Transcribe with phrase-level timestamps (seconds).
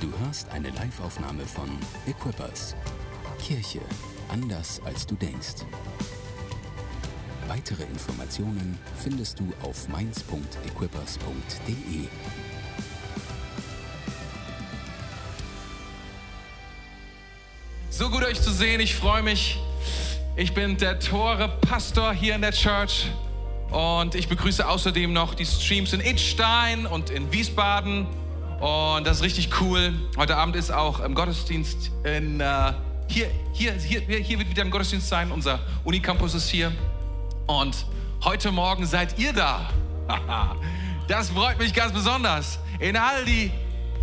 [0.00, 1.68] Du hörst eine Live-Aufnahme von
[2.06, 2.74] Equippers.
[3.38, 3.82] Kirche
[4.30, 5.66] anders als du denkst.
[7.46, 12.08] Weitere Informationen findest du auf mainz.equippers.de.
[17.90, 19.58] So gut euch zu sehen, ich freue mich.
[20.34, 23.10] Ich bin der Tore Pastor hier in der Church
[23.70, 28.06] und ich begrüße außerdem noch die Streams in Idstein und in Wiesbaden
[28.60, 29.94] und das ist richtig cool.
[30.18, 32.72] Heute Abend ist auch im Gottesdienst in äh,
[33.08, 35.32] hier, hier, hier, hier wird wieder ein Gottesdienst sein.
[35.32, 36.70] Unser Unicampus ist hier
[37.46, 37.86] und
[38.22, 39.70] heute Morgen seid ihr da.
[41.08, 42.58] das freut mich ganz besonders.
[42.78, 43.50] In all die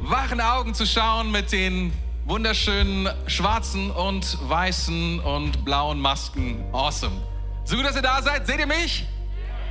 [0.02, 1.94] wachen Augen zu schauen mit den
[2.26, 6.66] wunderschönen schwarzen und weißen und blauen Masken.
[6.74, 7.16] Awesome.
[7.64, 8.48] So gut, dass ihr da seid.
[8.48, 9.06] Seht ihr mich?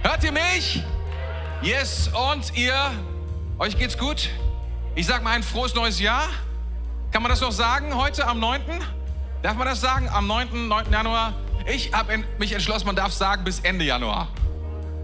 [0.03, 0.83] Hört ihr mich?
[1.61, 2.09] Yes.
[2.33, 2.93] Und ihr?
[3.59, 4.31] Euch geht's gut?
[4.99, 6.27] Ich sag mal ein frohes neues Jahr.
[7.13, 8.63] Kann man das noch sagen heute am 9.?
[9.43, 10.09] Darf man das sagen?
[10.09, 10.69] Am 9.
[10.69, 10.91] 9.
[10.91, 11.35] Januar?
[11.71, 14.29] Ich habe mich entschlossen, man darf sagen bis Ende Januar.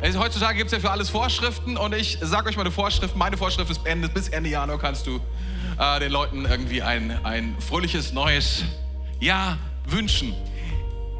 [0.00, 3.16] Also heutzutage gibt es ja für alles Vorschriften und ich sage euch mal eine Vorschrift.
[3.16, 5.20] Meine Vorschrift ist Ende, bis Ende Januar kannst du
[5.78, 8.64] äh, den Leuten irgendwie ein, ein fröhliches neues
[9.20, 10.34] Jahr wünschen.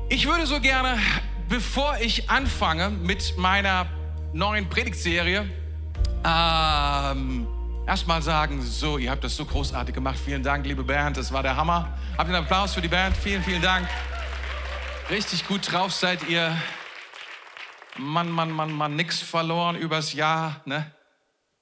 [0.08, 0.98] Ich würde so gerne,
[1.46, 3.84] bevor ich anfange mit meiner
[4.32, 5.44] neuen Predigtserie,
[6.24, 7.46] ähm,
[7.86, 10.18] erstmal sagen, so, ihr habt das so großartig gemacht.
[10.18, 11.96] Vielen Dank, liebe Bernd, das war der Hammer.
[12.16, 13.16] Habt einen Applaus für die Band?
[13.16, 13.88] Vielen, vielen Dank.
[15.10, 16.56] Richtig gut drauf seid ihr.
[17.98, 20.94] Mann, Mann, Mann, Mann, nix verloren übers Jahr, ne?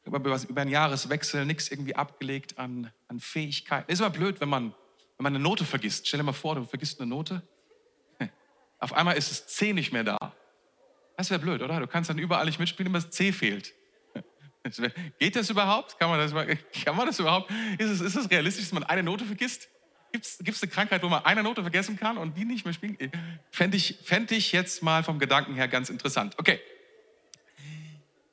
[0.04, 3.90] Über, über einen Jahreswechsel, nichts irgendwie abgelegt an, an Fähigkeiten.
[3.90, 4.74] Ist immer blöd, wenn man,
[5.16, 6.06] wenn man eine Note vergisst.
[6.06, 7.42] Stell dir mal vor, du vergisst eine Note.
[8.78, 10.34] Auf einmal ist das C nicht mehr da.
[11.16, 11.80] Das wäre blöd, oder?
[11.80, 13.74] Du kannst dann überall nicht mitspielen, aber das C fehlt.
[15.18, 15.98] Geht das überhaupt?
[15.98, 16.32] Kann man das,
[16.84, 17.50] kann man das überhaupt?
[17.78, 19.68] Ist es, ist es realistisch, dass man eine Note vergisst?
[20.12, 22.96] Gibt es eine Krankheit, wo man eine Note vergessen kann und die nicht mehr spielen?
[23.50, 26.34] Fände ich, fänd ich jetzt mal vom Gedanken her ganz interessant.
[26.38, 26.60] Okay.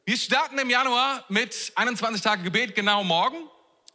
[0.06, 3.38] Wir starten im Januar mit 21 Tagen Gebet, genau morgen.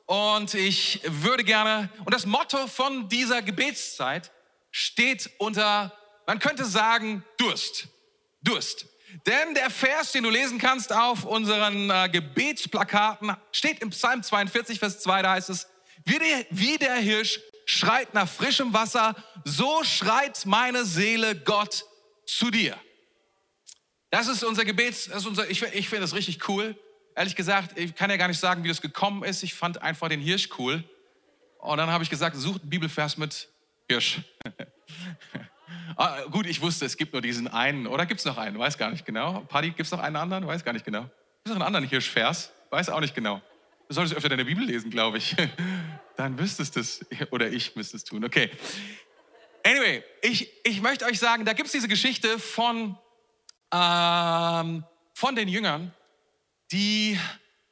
[0.07, 4.31] Und ich würde gerne, und das Motto von dieser Gebetszeit
[4.71, 5.93] steht unter,
[6.27, 7.89] man könnte sagen, Durst.
[8.43, 8.87] Durst.
[9.27, 14.79] Denn der Vers, den du lesen kannst auf unseren äh, Gebetsplakaten, steht im Psalm 42,
[14.79, 15.69] Vers 2, da heißt es,
[16.05, 19.15] wie der, wie der Hirsch schreit nach frischem Wasser,
[19.45, 21.85] so schreit meine Seele Gott
[22.27, 22.77] zu dir.
[24.11, 26.77] Das ist unser Gebets, ist unser, ich, ich finde das richtig cool.
[27.15, 29.43] Ehrlich gesagt, ich kann ja gar nicht sagen, wie das gekommen ist.
[29.43, 30.83] Ich fand einfach den Hirsch cool.
[31.59, 33.49] Und dann habe ich gesagt, sucht einen Bibelvers mit
[33.89, 34.21] Hirsch.
[35.97, 37.87] ah, gut, ich wusste, es gibt nur diesen einen.
[37.87, 38.59] Oder gibt es noch einen?
[38.59, 39.41] Weiß gar nicht genau.
[39.49, 40.47] Paddy, gibt es noch einen anderen?
[40.47, 41.03] Weiß gar nicht genau.
[41.03, 41.13] Gibt
[41.47, 42.51] es noch einen anderen Hirschvers?
[42.71, 43.43] Weiß auch nicht genau.
[43.89, 45.37] Du solltest öfter deine Bibel lesen, glaube ich.
[46.17, 48.25] Dann müsstest du es, oder ich müsste es tun.
[48.25, 48.51] Okay.
[49.65, 52.99] Anyway, ich, ich möchte euch sagen, da gibt es diese Geschichte von,
[53.73, 54.85] ähm,
[55.15, 55.95] von den Jüngern,
[56.73, 57.19] die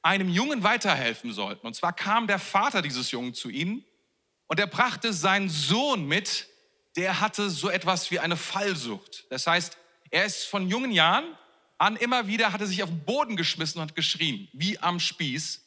[0.03, 1.67] einem Jungen weiterhelfen sollten.
[1.67, 3.84] Und zwar kam der Vater dieses Jungen zu ihnen
[4.47, 6.50] und er brachte seinen Sohn mit,
[7.00, 9.25] der hatte so etwas wie eine Fallsucht.
[9.31, 9.78] Das heißt,
[10.11, 11.25] er ist von jungen Jahren
[11.78, 15.65] an immer wieder, hatte sich auf den Boden geschmissen und geschrien, wie am Spieß.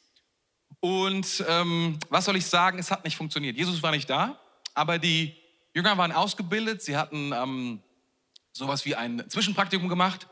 [0.78, 3.56] Und ähm, was soll ich sagen, es hat nicht funktioniert.
[3.56, 4.38] Jesus war nicht da,
[4.74, 5.34] aber die
[5.74, 6.82] Jünger waren ausgebildet.
[6.82, 7.82] Sie hatten ähm,
[8.52, 10.28] sowas wie ein Zwischenpraktikum gemacht.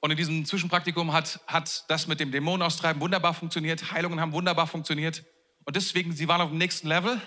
[0.00, 3.92] Und in diesem Zwischenpraktikum hat, hat das mit dem Dämonenaustreiben wunderbar funktioniert.
[3.92, 5.22] Heilungen haben wunderbar funktioniert.
[5.64, 7.20] Und deswegen, sie waren auf dem nächsten Level.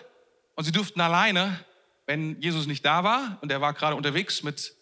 [0.56, 1.64] Und sie durften alleine,
[2.06, 4.76] wenn Jesus nicht da war, und er war gerade unterwegs mit,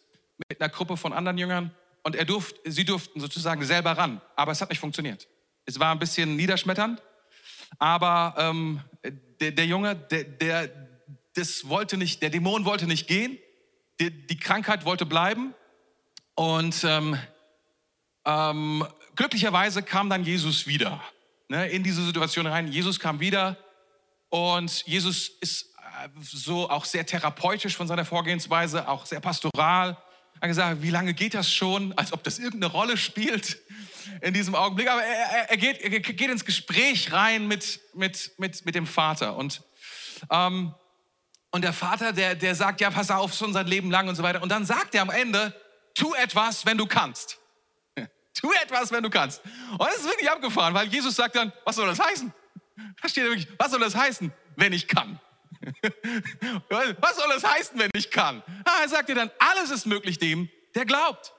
[0.50, 1.72] mit einer Gruppe von anderen Jüngern,
[2.04, 4.22] und er durft, sie durften sozusagen selber ran.
[4.36, 5.28] Aber es hat nicht funktioniert.
[5.66, 7.02] Es war ein bisschen niederschmetternd.
[7.80, 8.82] Aber ähm,
[9.40, 10.70] der, der, Junge, der, der,
[11.34, 13.38] das wollte nicht, der Dämon wollte nicht gehen,
[14.00, 15.54] die, die Krankheit wollte bleiben.
[16.36, 17.18] Und ähm,
[18.26, 18.86] ähm,
[19.16, 21.02] glücklicherweise kam dann Jesus wieder
[21.48, 22.68] ne, in diese Situation rein.
[22.68, 23.58] Jesus kam wieder
[24.30, 25.73] und Jesus ist
[26.22, 29.98] so auch sehr therapeutisch von seiner Vorgehensweise, auch sehr pastoral.
[30.36, 33.60] Er hat gesagt, wie lange geht das schon, als ob das irgendeine Rolle spielt
[34.22, 34.90] in diesem Augenblick.
[34.90, 39.36] Aber er, er, geht, er geht, ins Gespräch rein mit, mit, mit, mit dem Vater.
[39.36, 39.62] Und,
[40.30, 40.74] ähm,
[41.52, 44.24] und der Vater, der, der sagt, ja, pass auf, schon sein Leben lang und so
[44.24, 44.42] weiter.
[44.42, 45.56] Und dann sagt er am Ende,
[45.94, 47.40] tu etwas, wenn du kannst.
[48.34, 49.42] tu etwas, wenn du kannst.
[49.72, 52.34] Und das ist wirklich abgefahren, weil Jesus sagt dann, was soll das heißen?
[53.02, 55.20] Da steht wirklich, was soll das heißen, wenn ich kann?
[56.70, 58.44] was soll das heißen, wenn ich kann?
[58.66, 61.34] Ah, er sagt dir dann, alles ist möglich dem, der glaubt.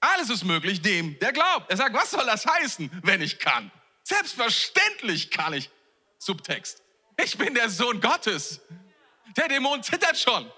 [0.00, 1.70] Alles ist möglich dem, der glaubt.
[1.70, 3.70] Er sagt, was soll das heißen, wenn ich kann?
[4.02, 5.70] Selbstverständlich kann ich.
[6.18, 6.82] Subtext.
[7.22, 8.60] Ich bin der Sohn Gottes.
[9.36, 10.50] Der Dämon zittert schon.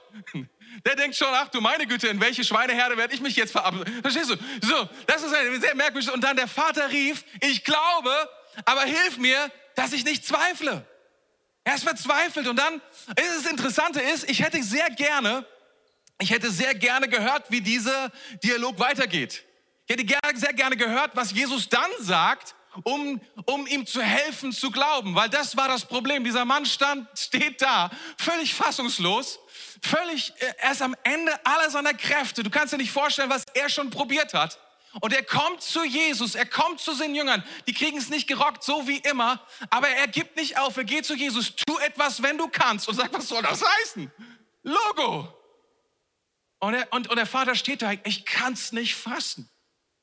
[0.84, 4.00] Der denkt schon, ach du meine Güte, in welche Schweineherde werde ich mich jetzt verabschieden?
[4.00, 4.36] Verstehst du?
[4.62, 6.10] So, das ist sehr merkwürdig.
[6.10, 8.10] Und dann der Vater rief, ich glaube,
[8.64, 10.86] aber hilf mir, dass ich nicht zweifle.
[11.64, 12.48] Er ist verzweifelt.
[12.48, 12.80] Und dann
[13.16, 15.46] es Interessante ist, ich hätte sehr gerne,
[16.18, 18.10] ich hätte sehr gerne gehört, wie dieser
[18.42, 19.44] Dialog weitergeht.
[19.86, 22.54] Ich hätte sehr gerne gehört, was Jesus dann sagt,
[22.84, 26.24] um, um ihm zu helfen zu glauben, weil das war das Problem.
[26.24, 29.38] Dieser Mann stand, steht da, völlig fassungslos,
[29.82, 32.42] völlig, äh, er ist am Ende aller seiner Kräfte.
[32.42, 34.58] Du kannst dir nicht vorstellen, was er schon probiert hat.
[35.00, 37.42] Und er kommt zu Jesus, er kommt zu seinen Jüngern.
[37.66, 39.40] Die kriegen es nicht gerockt, so wie immer,
[39.70, 42.94] aber er gibt nicht auf, er geht zu Jesus, tu etwas, wenn du kannst und
[42.94, 44.10] sagt, was soll das heißen?
[44.62, 45.32] Logo.
[46.58, 49.48] Und, er, und, und der Vater steht da, ich kann es nicht fassen.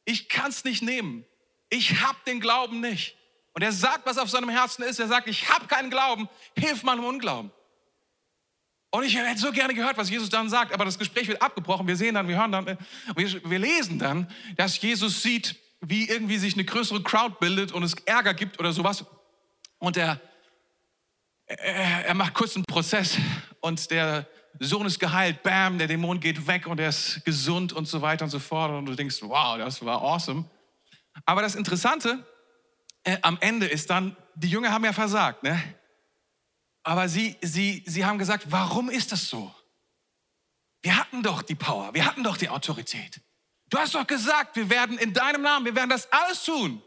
[0.06, 1.26] Ich kann es nicht nehmen.
[1.70, 3.16] Ich habe den Glauben nicht.
[3.54, 5.00] Und er sagt, was auf seinem Herzen ist.
[5.00, 6.28] Er sagt, ich habe keinen Glauben,
[6.58, 7.52] hilf meinem Unglauben.
[8.92, 11.88] Und ich hätte so gerne gehört, was Jesus dann sagt, aber das Gespräch wird abgebrochen.
[11.88, 12.78] Wir sehen dann, wir hören dann, äh,
[13.16, 14.28] wir, wir lesen dann,
[14.58, 18.74] dass Jesus sieht, wie irgendwie sich eine größere Crowd bildet und es Ärger gibt oder
[18.74, 19.06] sowas.
[19.78, 20.20] Und er,
[21.46, 23.18] er, macht kurz einen Prozess
[23.62, 24.28] und der
[24.60, 28.26] Sohn ist geheilt, bam, der Dämon geht weg und er ist gesund und so weiter
[28.26, 28.72] und so fort.
[28.72, 30.46] Und du denkst, wow, das war awesome.
[31.26, 32.26] Aber das Interessante
[33.04, 35.62] äh, am Ende ist dann, die Jünger haben ja versagt, ne?
[36.90, 39.54] Aber sie, sie, sie haben gesagt, warum ist das so?
[40.82, 43.22] Wir hatten doch die Power, wir hatten doch die Autorität.
[43.70, 46.82] Du hast doch gesagt, wir werden in deinem Namen, wir werden das alles tun.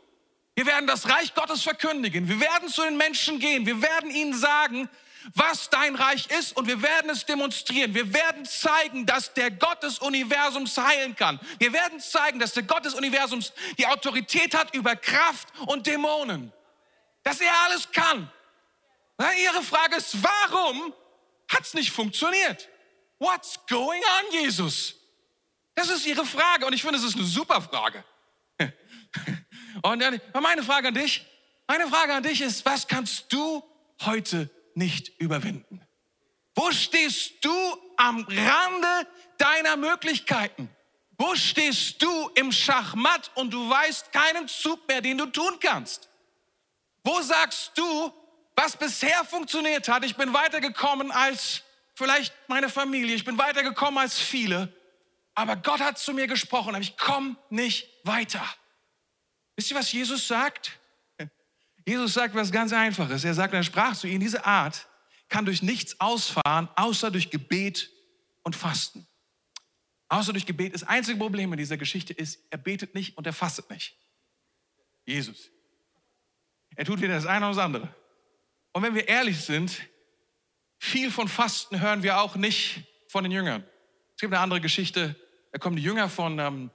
[0.56, 2.28] Wir werden das Reich Gottes verkündigen.
[2.28, 3.64] Wir werden zu den Menschen gehen.
[3.64, 4.88] Wir werden ihnen sagen,
[5.36, 7.94] was dein Reich ist und wir werden es demonstrieren.
[7.94, 11.38] Wir werden zeigen, dass der Gott des Universums heilen kann.
[11.60, 16.52] Wir werden zeigen, dass der Gott des Universums die Autorität hat über Kraft und Dämonen.
[17.22, 18.28] Dass er alles kann.
[19.42, 20.94] Ihre Frage ist, warum
[21.50, 22.68] hat es nicht funktioniert?
[23.18, 24.94] What's going on, Jesus?
[25.74, 28.04] Das ist ihre Frage und ich finde, es ist eine super Frage.
[29.82, 30.02] Und
[30.34, 31.26] meine Frage an dich,
[31.66, 33.62] meine Frage an dich ist, was kannst du
[34.02, 35.80] heute nicht überwinden?
[36.54, 37.52] Wo stehst du
[37.96, 39.08] am Rande
[39.38, 40.68] deiner Möglichkeiten?
[41.16, 46.08] Wo stehst du im Schachmatt und du weißt keinen Zug mehr, den du tun kannst?
[47.04, 48.12] Wo sagst du,
[48.56, 51.62] was bisher funktioniert hat, ich bin weitergekommen als
[51.94, 54.72] vielleicht meine Familie, ich bin weitergekommen als viele,
[55.34, 58.44] aber Gott hat zu mir gesprochen, aber ich komme nicht weiter.
[59.56, 60.78] Wisst ihr, was Jesus sagt?
[61.86, 63.24] Jesus sagt was ganz Einfaches.
[63.24, 64.86] Er sagt, er sprach zu ihnen, diese Art
[65.28, 67.90] kann durch nichts ausfahren, außer durch Gebet
[68.42, 69.06] und Fasten.
[70.08, 70.74] Außer durch Gebet.
[70.74, 73.96] Das einzige Problem in dieser Geschichte ist, er betet nicht und er fastet nicht.
[75.06, 75.50] Jesus.
[76.76, 77.94] Er tut weder das eine noch das andere.
[78.72, 79.82] Und wenn wir ehrlich sind,
[80.78, 83.64] viel von Fasten hören wir auch nicht von den Jüngern.
[84.14, 85.16] Es gibt eine andere Geschichte,
[85.52, 86.70] da kommen die Jünger von, ähm,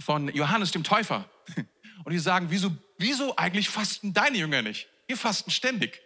[0.00, 1.28] von Johannes dem Täufer
[2.04, 4.88] und die sagen, wieso wieso eigentlich fasten deine Jünger nicht?
[5.06, 6.02] Wir fasten ständig.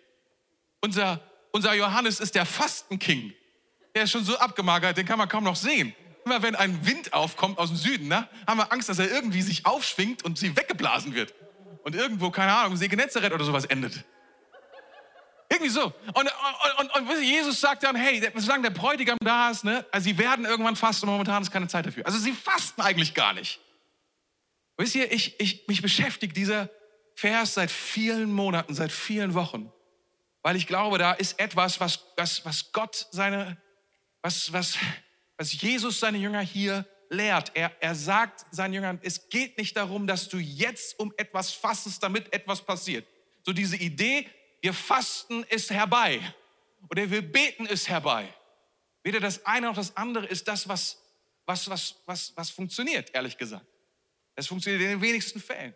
[0.80, 1.20] Unser,
[1.50, 3.32] unser Johannes ist der Fastenking.
[3.94, 5.94] Der ist schon so abgemagert, den kann man kaum noch sehen.
[6.24, 9.42] Immer wenn ein Wind aufkommt aus dem Süden, ne, haben wir Angst, dass er irgendwie
[9.42, 11.34] sich aufschwingt und sie weggeblasen wird.
[11.82, 14.04] Und irgendwo, keine Ahnung, See Genezareth oder sowas endet.
[15.52, 15.92] Irgendwie so.
[16.14, 16.32] Und,
[16.78, 20.16] und, und, und, Jesus sagt dann, hey, solange der Bräutigam da ist, ne, also sie
[20.16, 22.06] werden irgendwann fasten, momentan ist keine Zeit dafür.
[22.06, 23.60] Also sie fasten eigentlich gar nicht.
[24.78, 26.70] Wisst ihr, ich, ich, mich beschäftigt dieser
[27.16, 29.70] Vers seit vielen Monaten, seit vielen Wochen,
[30.42, 33.60] weil ich glaube, da ist etwas, was, was, was Gott seine,
[34.22, 34.78] was, was,
[35.36, 37.52] was Jesus seine Jünger hier lehrt.
[37.52, 42.02] Er, er sagt seinen Jüngern, es geht nicht darum, dass du jetzt um etwas fastest,
[42.02, 43.06] damit etwas passiert.
[43.44, 44.26] So diese Idee,
[44.62, 46.20] wir fasten ist herbei
[46.88, 48.32] oder wir beten ist herbei.
[49.02, 50.98] Weder das eine noch das andere ist das, was,
[51.44, 53.66] was, was, was, was funktioniert, ehrlich gesagt.
[54.34, 55.74] Es funktioniert in den wenigsten Fällen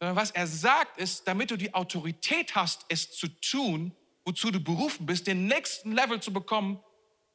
[0.00, 4.58] sondern was er sagt ist, damit du die Autorität hast, es zu tun, wozu du
[4.58, 6.82] berufen bist, den nächsten Level zu bekommen,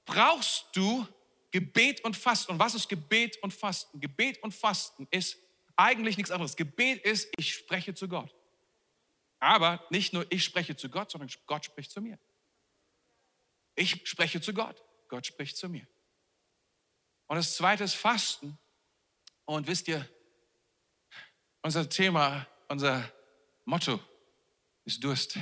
[0.06, 1.08] brauchst du
[1.52, 2.54] Gebet und Fasten.
[2.54, 4.00] Und was ist Gebet und Fasten?
[4.00, 5.38] Gebet und Fasten ist
[5.76, 6.56] eigentlich nichts anderes.
[6.56, 8.34] Gebet ist, ich spreche zu Gott.
[9.46, 12.18] Aber nicht nur ich spreche zu Gott, sondern Gott spricht zu mir.
[13.76, 15.88] Ich spreche zu Gott, Gott spricht zu mir.
[17.28, 18.58] Und das zweite ist Fasten.
[19.46, 20.10] Und wisst ihr,
[21.62, 23.08] unser Thema unser
[23.66, 24.00] Motto
[24.84, 25.38] ist Durst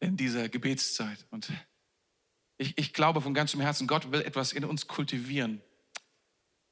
[0.00, 1.24] in dieser Gebetszeit.
[1.30, 1.52] Und
[2.56, 5.62] ich, ich glaube von ganzem Herzen, Gott will etwas in uns kultivieren.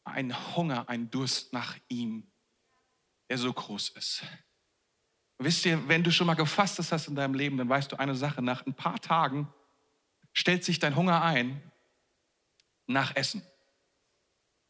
[0.02, 2.32] Ein Hunger, ein Durst nach ihm,
[3.28, 4.24] der so groß ist.
[5.38, 8.14] Wisst ihr, wenn du schon mal gefastet hast in deinem Leben, dann weißt du eine
[8.14, 9.52] Sache, nach ein paar Tagen
[10.32, 11.60] stellt sich dein Hunger ein
[12.86, 13.42] nach Essen.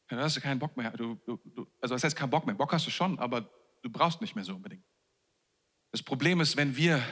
[0.09, 0.91] Dann hast du keinen Bock mehr.
[0.93, 2.55] Du, du, du, also das heißt keinen Bock mehr.
[2.55, 3.49] Bock hast du schon, aber
[3.83, 4.85] du brauchst nicht mehr so unbedingt.
[5.93, 7.03] Das Problem ist, wenn wir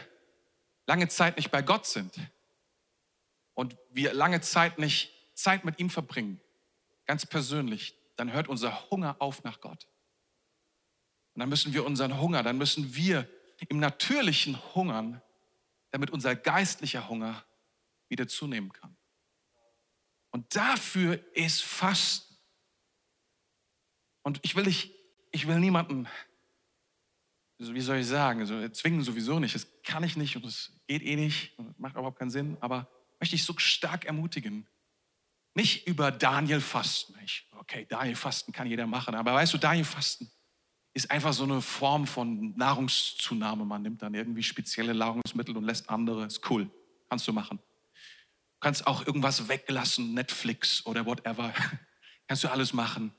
[0.87, 2.13] lange Zeit nicht bei Gott sind
[3.55, 6.41] und wir lange Zeit nicht Zeit mit ihm verbringen,
[7.07, 9.89] ganz persönlich, dann hört unser Hunger auf nach Gott.
[11.35, 13.29] Und dann müssen wir unseren Hunger, dann müssen wir
[13.69, 15.21] im natürlichen hungern,
[15.91, 17.45] damit unser geistlicher Hunger
[18.09, 18.97] wieder zunehmen kann.
[20.31, 22.35] Und dafür ist Fasten.
[24.23, 24.93] Und ich will, nicht,
[25.31, 26.09] ich will niemanden,
[27.59, 29.55] wie soll ich sagen, so, zwingen sowieso nicht.
[29.55, 32.57] Das kann ich nicht und das geht eh nicht macht überhaupt keinen Sinn.
[32.61, 32.89] Aber
[33.21, 34.67] möchte ich so stark ermutigen,
[35.55, 37.15] nicht über Daniel fasten.
[37.25, 39.15] Ich, okay, Daniel fasten kann jeder machen.
[39.15, 40.31] Aber weißt du, Daniel fasten
[40.95, 43.65] ist einfach so eine Form von Nahrungszunahme.
[43.65, 46.25] Man nimmt dann irgendwie spezielle Nahrungsmittel und lässt andere.
[46.25, 46.71] Ist cool.
[47.11, 47.59] Kannst du machen.
[47.59, 51.53] Du kannst auch irgendwas weglassen, Netflix oder whatever.
[52.29, 53.13] kannst du alles machen.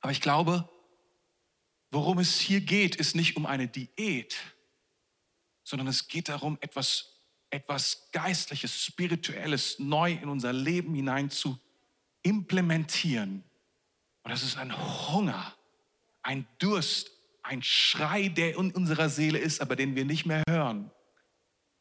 [0.00, 0.68] Aber ich glaube,
[1.90, 4.36] worum es hier geht, ist nicht um eine Diät,
[5.64, 11.58] sondern es geht darum, etwas, etwas Geistliches, Spirituelles neu in unser Leben hinein zu
[12.22, 13.44] implementieren.
[14.22, 14.76] Und das ist ein
[15.12, 15.54] Hunger
[16.26, 20.90] ein Durst, ein Schrei, der in unserer Seele ist, aber den wir nicht mehr hören,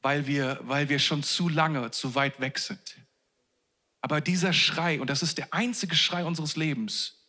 [0.01, 2.97] weil wir, weil wir schon zu lange, zu weit weg sind.
[4.01, 7.27] Aber dieser Schrei, und das ist der einzige Schrei unseres Lebens,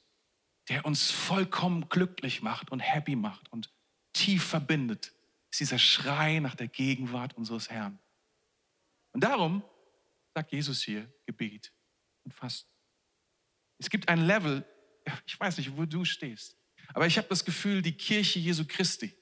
[0.69, 3.73] der uns vollkommen glücklich macht und happy macht und
[4.13, 5.13] tief verbindet,
[5.51, 7.99] ist dieser Schrei nach der Gegenwart unseres Herrn.
[9.13, 9.63] Und darum
[10.35, 11.73] sagt Jesus hier Gebet
[12.25, 12.71] und Fasten.
[13.79, 14.67] Es gibt ein Level,
[15.25, 16.59] ich weiß nicht, wo du stehst.
[16.97, 19.15] Aber ich habe das Gefühl, die Kirche Jesu Christi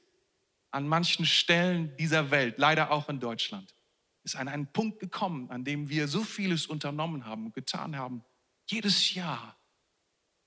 [0.70, 3.74] an manchen Stellen dieser Welt, leider auch in Deutschland,
[4.22, 8.24] ist an einen Punkt gekommen, an dem wir so vieles unternommen haben und getan haben.
[8.66, 9.58] Jedes Jahr,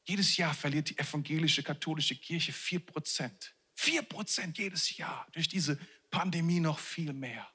[0.05, 3.53] jedes Jahr verliert die evangelische katholische Kirche vier Prozent.
[3.75, 5.27] Vier Prozent jedes Jahr.
[5.33, 5.77] Durch diese
[6.09, 7.45] Pandemie noch viel mehr.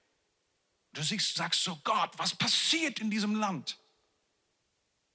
[0.92, 3.78] Du siehst, sagst so, Gott, was passiert in diesem Land?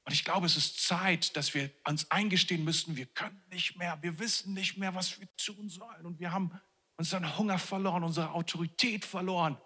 [0.08, 4.02] Und ich glaube, es ist Zeit, dass wir uns eingestehen müssen, wir können nicht mehr,
[4.02, 6.06] wir wissen nicht mehr, was wir tun sollen.
[6.06, 6.58] Und wir haben
[6.96, 9.58] unseren Hunger verloren, unsere Autorität verloren.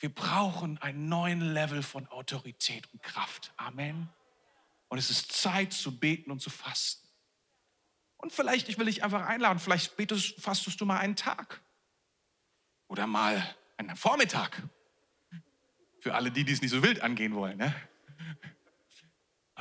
[0.00, 3.52] Wir brauchen einen neuen Level von Autorität und Kraft.
[3.56, 4.08] Amen.
[4.88, 7.06] Und es ist Zeit zu beten und zu fasten.
[8.16, 11.62] Und vielleicht, ich will dich einfach einladen, vielleicht betest, fastest du mal einen Tag
[12.88, 14.60] oder mal einen Vormittag.
[16.00, 17.58] Für alle die, die es nicht so wild angehen wollen.
[17.58, 17.72] Ne?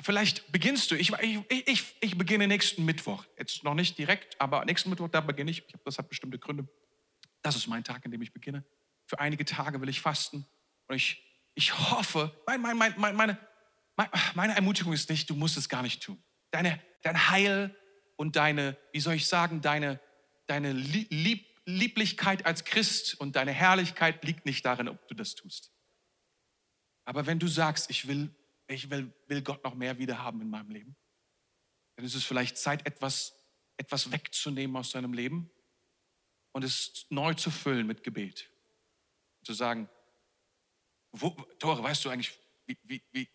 [0.02, 4.64] Vielleicht beginnst du, ich, ich, ich, ich beginne nächsten Mittwoch, jetzt noch nicht direkt, aber
[4.66, 5.64] nächsten Mittwoch, da beginne ich.
[5.84, 6.68] Das hat bestimmte Gründe.
[7.42, 8.64] Das ist mein Tag, in dem ich beginne.
[9.08, 10.46] Für einige Tage will ich fasten.
[10.88, 11.24] Und ich,
[11.56, 13.38] ich hoffe, mein, mein, mein, meine,
[14.36, 16.22] meine Ermutigung ist nicht, du musst es gar nicht tun.
[16.52, 17.76] Deine, dein Heil
[18.16, 20.00] und deine, wie soll ich sagen, deine,
[20.46, 25.72] deine Lieb, Lieblichkeit als Christ und deine Herrlichkeit liegt nicht darin, ob du das tust.
[27.04, 28.34] Aber wenn du sagst, ich will
[28.68, 30.96] ich will, will Gott noch mehr wiederhaben in meinem Leben,
[31.96, 33.36] dann ist es vielleicht Zeit, etwas,
[33.78, 35.50] etwas wegzunehmen aus deinem Leben
[36.52, 38.50] und es neu zu füllen mit Gebet.
[39.44, 39.90] Zu sagen,
[41.12, 43.30] wo, Tore, weißt du eigentlich, wie, wie, wie,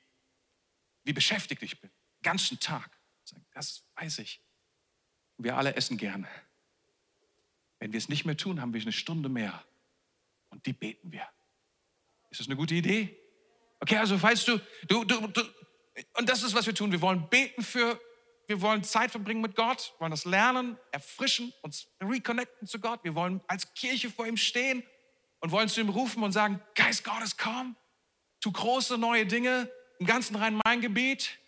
[1.04, 1.90] wie beschäftigt ich bin?
[1.90, 2.98] Den ganzen Tag.
[3.52, 4.42] Das weiß ich.
[5.38, 6.28] Wir alle essen gerne.
[7.78, 9.64] Wenn wir es nicht mehr tun, haben wir eine Stunde mehr.
[10.50, 11.26] Und die beten wir.
[12.30, 13.21] Ist das eine gute Idee?
[13.82, 15.42] Okay, also weißt du, du, du, du,
[16.16, 16.92] und das ist, was wir tun.
[16.92, 18.00] Wir wollen beten für,
[18.46, 23.00] wir wollen Zeit verbringen mit Gott, wollen das lernen, erfrischen, uns reconnecten zu Gott.
[23.02, 24.84] Wir wollen als Kirche vor ihm stehen
[25.40, 27.74] und wollen zu ihm rufen und sagen, Geist Gottes, komm,
[28.40, 31.40] tu große neue Dinge im ganzen Rhein-Main-Gebiet.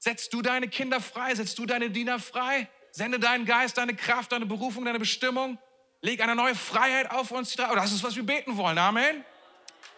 [0.00, 4.32] Setzt du deine Kinder frei, setzt du deine Diener frei, sende deinen Geist, deine Kraft,
[4.32, 5.58] deine Berufung, deine Bestimmung.
[6.00, 7.54] Leg eine neue Freiheit auf uns.
[7.54, 8.78] Das ist, was wir beten wollen.
[8.78, 9.24] Amen.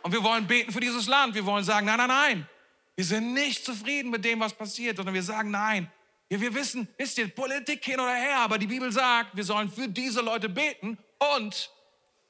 [0.03, 1.35] Und wir wollen beten für dieses Land.
[1.35, 2.49] Wir wollen sagen, nein, nein, nein.
[2.97, 5.91] Wir sind nicht zufrieden mit dem, was passiert, sondern wir sagen, nein.
[6.29, 9.71] Wir, wir wissen, wisst ihr, Politik hin oder her, aber die Bibel sagt, wir sollen
[9.71, 10.99] für diese Leute beten
[11.37, 11.71] und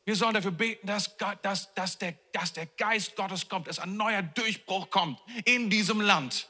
[0.05, 3.79] wir sollen dafür beten, dass, Gott, dass, dass, der, dass der Geist Gottes kommt, dass
[3.79, 6.49] ein neuer Durchbruch kommt in diesem Land.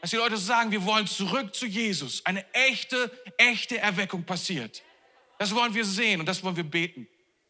[0.00, 2.24] Dass die Leute sagen, wir wollen zurück zu Jesus.
[2.24, 4.82] Eine echte, echte Erweckung passiert.
[5.38, 7.06] Das wollen wir sehen und das wollen wir beten.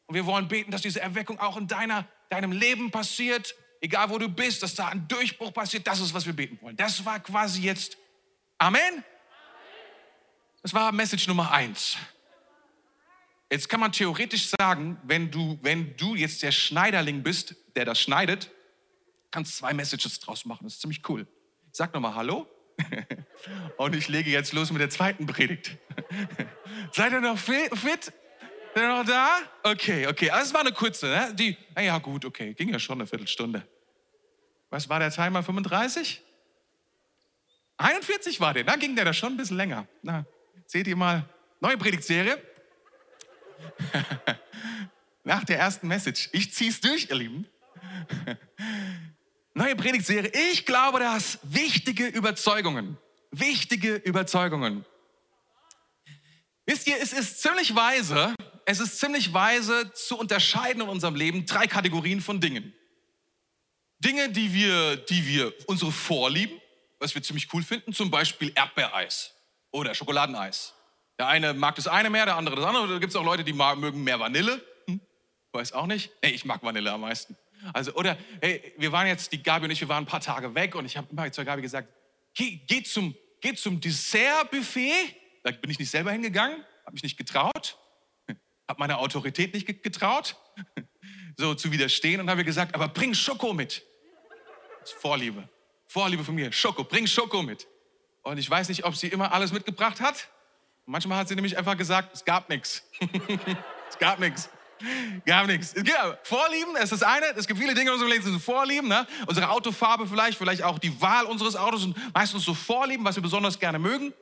[0.07, 4.19] Und wir wollen beten, dass diese Erweckung auch in deiner deinem Leben passiert, egal wo
[4.19, 6.77] du bist, dass da ein Durchbruch passiert, das ist, was wir beten wollen.
[6.77, 7.97] Das war quasi jetzt
[8.59, 9.05] Amen.
[10.63, 11.97] Das war Message Nummer eins.
[13.51, 18.01] Jetzt kann man theoretisch sagen, wenn du, wenn du jetzt der Schneiderling bist, der das
[18.01, 18.51] schneidet,
[19.31, 20.65] kannst zwei Messages draus machen.
[20.65, 21.27] Das ist ziemlich cool.
[21.71, 22.49] Sag nochmal Hallo.
[23.77, 25.77] Und ich lege jetzt los mit der zweiten Predigt.
[26.93, 28.13] Seid ihr noch fit?
[28.77, 29.39] Ihr noch da?
[29.63, 30.31] Okay, okay.
[30.31, 31.35] Also es war eine kurze, ne?
[31.35, 32.53] Die, na ja, gut, okay.
[32.53, 33.67] Ging ja schon eine Viertelstunde.
[34.69, 35.43] Was war der Timer?
[35.43, 36.23] 35?
[37.79, 38.65] 41 war der.
[38.65, 39.87] Dann ging der da schon ein bisschen länger.
[40.03, 40.27] Na,
[40.67, 41.25] seht ihr mal.
[41.61, 42.43] Neue Predigtserie.
[45.25, 46.29] Nach der ersten Message.
[46.33, 47.47] Ich zieh's durch, ihr Lieben.
[49.55, 50.31] Neue Predigtserie.
[50.51, 52.99] Ich glaube, dass wichtige Überzeugungen,
[53.31, 54.85] wichtige Überzeugungen.
[56.67, 58.35] Wisst ihr, es ist ziemlich weise,
[58.67, 62.75] es ist ziemlich weise zu unterscheiden in unserem Leben drei Kategorien von Dingen.
[64.01, 66.61] Dinge, die wir, die wir unsere Vorlieben,
[66.99, 69.33] was wir ziemlich cool finden, zum Beispiel Erdbeereis
[69.71, 70.75] oder Schokoladeneis.
[71.19, 72.89] Der eine mag das eine mehr, der andere das andere.
[72.89, 74.61] Da gibt es auch Leute, die mögen mehr Vanille.
[74.87, 75.01] Hm?
[75.53, 76.11] Weiß auch nicht.
[76.21, 77.37] Hey, ich mag Vanille am meisten.
[77.73, 80.55] Also, oder, hey, wir waren jetzt, die Gabi und ich, wir waren ein paar Tage
[80.55, 81.89] weg und ich habe immer zur Gabi gesagt,
[82.35, 85.15] geh, geh zum, geh zum Dessertbuffet.
[85.45, 87.79] Da bin ich nicht selber hingegangen, habe mich nicht getraut,
[88.69, 90.37] habe meiner Autorität nicht getraut,
[91.37, 93.83] so zu widerstehen und habe gesagt, aber bring Schoko mit.
[94.81, 95.49] Das ist Vorliebe.
[95.87, 96.53] Vorliebe von mir.
[96.53, 97.67] Schoko, bring Schoko mit.
[98.23, 100.29] Und ich weiß nicht, ob sie immer alles mitgebracht hat.
[100.85, 102.83] Manchmal hat sie nämlich einfach gesagt, es gab nichts.
[103.89, 104.49] es gab nichts.
[105.25, 105.75] Gab nichts.
[105.85, 107.27] Ja, Vorlieben, ist eine.
[107.37, 108.89] Es gibt viele Dinge in unserem Leben, die sind Vorlieben.
[108.89, 109.07] Ne?
[109.27, 113.23] Unsere Autofarbe vielleicht, vielleicht auch die Wahl unseres Autos sind meistens so Vorlieben, was wir
[113.23, 114.13] besonders gerne mögen.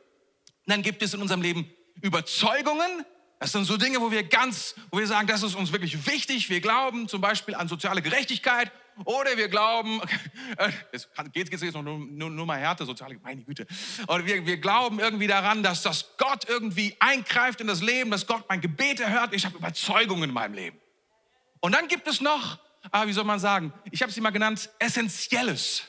[0.67, 1.71] dann gibt es in unserem Leben
[2.01, 3.05] Überzeugungen.
[3.39, 6.49] Das sind so Dinge, wo wir ganz, wo wir sagen, das ist uns wirklich wichtig.
[6.49, 8.73] Wir glauben zum Beispiel an soziale Gerechtigkeit
[9.05, 10.01] oder wir glauben,
[10.93, 13.67] es geht, geht jetzt noch nur, nur, nur mal Härte, soziale, meine Güte.
[14.07, 18.27] Oder wir, wir glauben irgendwie daran, dass das Gott irgendwie eingreift in das Leben, dass
[18.27, 19.35] Gott mein Gebet erhört.
[19.35, 20.79] Ich habe Überzeugungen in meinem Leben.
[21.61, 22.59] Und dann gibt es noch,
[22.93, 25.83] ah, wie soll man sagen, ich habe sie mal genannt, Essentielles.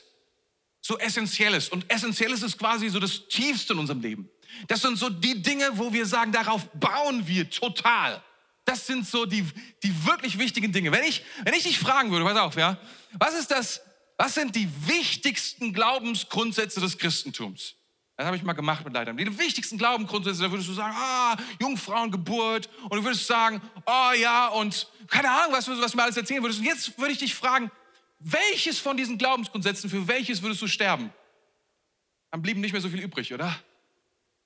[0.80, 1.68] So Essentielles.
[1.68, 4.28] Und Essentielles ist quasi so das Tiefste in unserem Leben.
[4.68, 8.22] Das sind so die Dinge, wo wir sagen, darauf bauen wir total.
[8.64, 9.44] Das sind so die,
[9.82, 10.90] die wirklich wichtigen Dinge.
[10.92, 12.78] Wenn ich, wenn ich dich fragen würde, pass auf, ja,
[13.18, 13.80] was ist das,
[14.16, 17.74] was sind die wichtigsten Glaubensgrundsätze des Christentums?
[18.16, 19.16] Das habe ich mal gemacht mit Leitern.
[19.16, 22.70] Die wichtigsten Glaubensgrundsätze, da würdest du sagen, ah, Jungfrauengeburt.
[22.84, 26.42] Und du würdest sagen, oh ja, und keine Ahnung, was, was du mir alles erzählen
[26.42, 26.60] würdest.
[26.60, 27.70] Und jetzt würde ich dich fragen,
[28.18, 31.12] welches von diesen Glaubensgrundsätzen, für welches würdest du sterben?
[32.30, 33.54] Dann blieben nicht mehr so viel übrig, oder?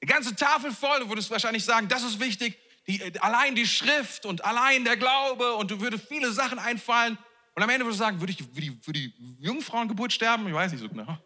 [0.01, 4.25] Eine ganze Tafel voll, du würdest wahrscheinlich sagen, das ist wichtig, die, allein die Schrift
[4.25, 7.19] und allein der Glaube und du würdest viele Sachen einfallen.
[7.55, 10.47] Und am Ende würdest du sagen, würde ich für die, für die Jungfrauengeburt sterben?
[10.49, 11.19] Ich weiß nicht so genau.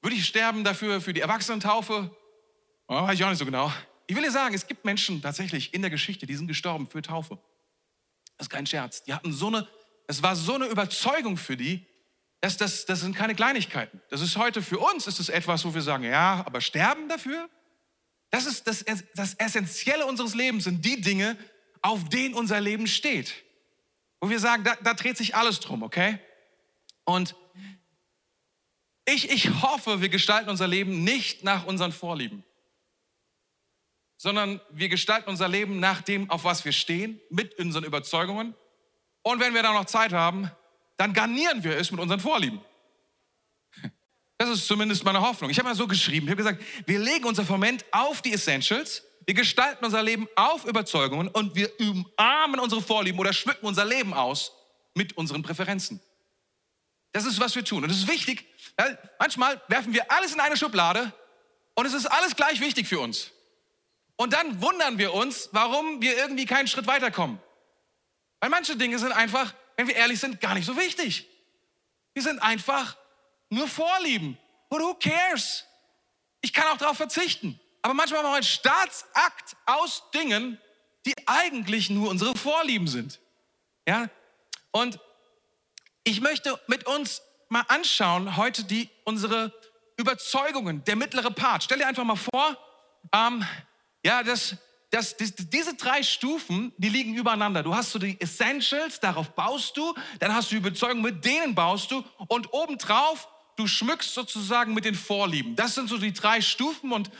[0.00, 2.14] Würde ich sterben dafür für die Erwachsenentaufe?
[2.88, 3.72] Oh, weiß ich auch nicht so genau.
[4.08, 7.02] Ich will dir sagen, es gibt Menschen tatsächlich in der Geschichte, die sind gestorben für
[7.02, 7.38] Taufe.
[8.36, 9.04] Das ist kein Scherz.
[9.04, 9.68] Die hatten so eine,
[10.08, 11.86] es war so eine Überzeugung für die,
[12.40, 14.02] dass das, das sind keine Kleinigkeiten.
[14.10, 17.48] Das ist heute für uns, ist es etwas, wo wir sagen, ja, aber sterben dafür?
[18.32, 18.82] Das ist das,
[19.14, 21.36] das Essentielle unseres Lebens, sind die Dinge,
[21.82, 23.34] auf denen unser Leben steht.
[24.20, 26.18] Wo wir sagen, da, da dreht sich alles drum, okay?
[27.04, 27.36] Und
[29.04, 32.42] ich, ich hoffe, wir gestalten unser Leben nicht nach unseren Vorlieben,
[34.16, 38.54] sondern wir gestalten unser Leben nach dem, auf was wir stehen, mit unseren Überzeugungen.
[39.20, 40.50] Und wenn wir da noch Zeit haben,
[40.96, 42.62] dann garnieren wir es mit unseren Vorlieben.
[44.42, 45.50] Das ist zumindest meine Hoffnung.
[45.50, 49.04] Ich habe mal so geschrieben, ich habe gesagt, wir legen unser Fundament auf die Essentials,
[49.24, 54.12] wir gestalten unser Leben auf Überzeugungen und wir umarmen unsere Vorlieben oder schmücken unser Leben
[54.12, 54.50] aus
[54.94, 56.00] mit unseren Präferenzen.
[57.12, 57.84] Das ist, was wir tun.
[57.84, 58.44] Und es ist wichtig,
[58.76, 61.12] weil manchmal werfen wir alles in eine Schublade
[61.76, 63.30] und es ist alles gleich wichtig für uns.
[64.16, 67.38] Und dann wundern wir uns, warum wir irgendwie keinen Schritt weiterkommen.
[68.40, 71.28] Weil manche Dinge sind einfach, wenn wir ehrlich sind, gar nicht so wichtig.
[72.16, 72.96] Die sind einfach
[73.52, 74.38] nur Vorlieben.
[74.68, 75.64] But who cares?
[76.40, 77.60] Ich kann auch darauf verzichten.
[77.82, 80.58] Aber manchmal machen wir einen Staatsakt aus Dingen,
[81.04, 83.20] die eigentlich nur unsere Vorlieben sind.
[83.86, 84.08] Ja?
[84.70, 84.98] Und
[86.04, 89.52] ich möchte mit uns mal anschauen heute die unsere
[89.96, 91.64] Überzeugungen, der mittlere Part.
[91.64, 92.56] Stell dir einfach mal vor,
[93.12, 93.44] ähm,
[94.04, 94.56] ja, das,
[94.90, 97.62] das, das, diese drei Stufen, die liegen übereinander.
[97.62, 101.54] Du hast so die Essentials, darauf baust du, dann hast du die Überzeugung, mit denen
[101.54, 105.56] baust du und obendrauf du schmückst sozusagen mit den Vorlieben.
[105.56, 107.10] Das sind so die drei Stufen und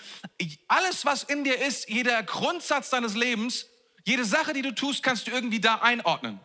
[0.69, 3.67] alles, was in dir ist, jeder Grundsatz deines Lebens,
[4.05, 6.41] jede Sache, die du tust, kannst du irgendwie da einordnen.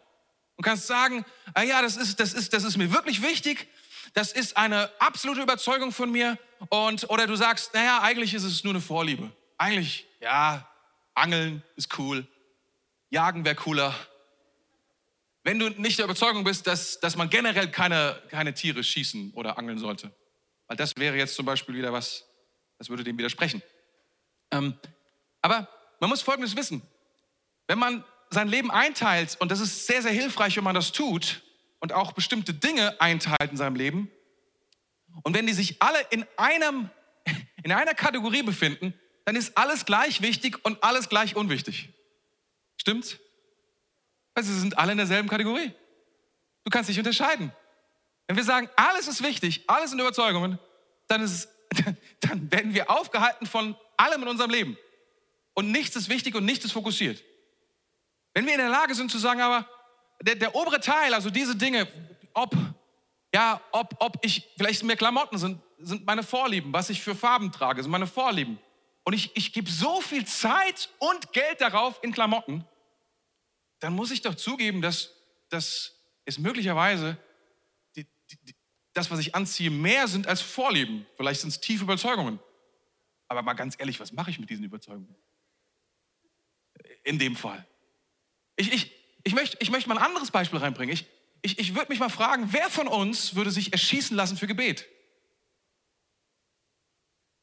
[0.55, 3.67] Und kannst sagen, ah ja, das ist, das ist, das ist mir wirklich wichtig,
[4.13, 6.37] das ist eine absolute Überzeugung von mir
[6.69, 9.31] und, oder du sagst, naja, eigentlich ist es nur eine Vorliebe.
[9.57, 10.67] Eigentlich, ja,
[11.13, 12.27] Angeln ist cool.
[13.09, 13.93] jagen wäre cooler.
[15.47, 19.57] Wenn du nicht der Überzeugung bist, dass, dass man generell keine, keine Tiere schießen oder
[19.57, 20.13] angeln sollte.
[20.67, 22.25] Weil das wäre jetzt zum Beispiel wieder was,
[22.77, 23.63] das würde dem widersprechen.
[24.51, 24.77] Ähm,
[25.41, 25.69] aber
[26.01, 26.81] man muss Folgendes wissen.
[27.65, 31.41] Wenn man sein Leben einteilt, und das ist sehr, sehr hilfreich, wenn man das tut,
[31.79, 34.11] und auch bestimmte Dinge einteilt in seinem Leben,
[35.23, 36.89] und wenn die sich alle in, einem,
[37.63, 41.87] in einer Kategorie befinden, dann ist alles gleich wichtig und alles gleich unwichtig.
[42.75, 43.17] Stimmt's?
[44.37, 45.71] Also sie sind alle in derselben Kategorie.
[46.63, 47.51] Du kannst dich unterscheiden.
[48.27, 50.59] Wenn wir sagen, alles ist wichtig, alles sind Überzeugungen,
[51.07, 51.49] dann, ist,
[52.19, 54.77] dann werden wir aufgehalten von allem in unserem Leben.
[55.55, 57.23] Und nichts ist wichtig und nichts ist fokussiert.
[58.35, 59.67] Wenn wir in der Lage sind zu sagen, aber
[60.21, 61.87] der, der obere Teil, also diese Dinge,
[62.35, 62.55] ob,
[63.33, 67.15] ja, ob, ob ich, vielleicht sind mir Klamotten, sind, sind meine Vorlieben, was ich für
[67.15, 68.59] Farben trage, sind meine Vorlieben.
[69.03, 72.63] Und ich, ich gebe so viel Zeit und Geld darauf in Klamotten,
[73.79, 75.13] dann muss ich doch zugeben, dass,
[75.49, 77.17] dass es möglicherweise
[77.95, 78.55] die, die,
[78.93, 81.05] das, was ich anziehe, mehr sind als Vorlieben.
[81.15, 82.39] Vielleicht sind es tiefe Überzeugungen.
[83.27, 85.15] Aber mal ganz ehrlich, was mache ich mit diesen Überzeugungen?
[87.03, 87.65] In dem Fall.
[88.55, 88.91] Ich, ich,
[89.23, 90.93] ich, möchte, ich möchte mal ein anderes Beispiel reinbringen.
[90.93, 91.05] Ich,
[91.41, 94.87] ich, ich würde mich mal fragen, wer von uns würde sich erschießen lassen für Gebet?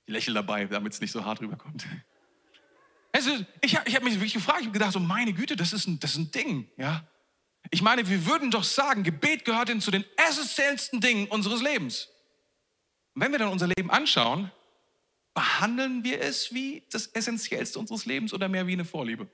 [0.06, 1.86] Ich lächle dabei, damit es nicht so hart rüberkommt.
[3.14, 5.72] Also, ich habe ich hab mich wirklich gefragt, ich habe gedacht, so meine Güte, das
[5.72, 7.06] ist, ein, das ist ein Ding, ja.
[7.70, 12.08] Ich meine, wir würden doch sagen, Gebet gehört zu den essentiellsten Dingen unseres Lebens.
[13.14, 14.50] Und wenn wir dann unser Leben anschauen,
[15.32, 19.28] behandeln wir es wie das Essentiellste unseres Lebens oder mehr wie eine Vorliebe?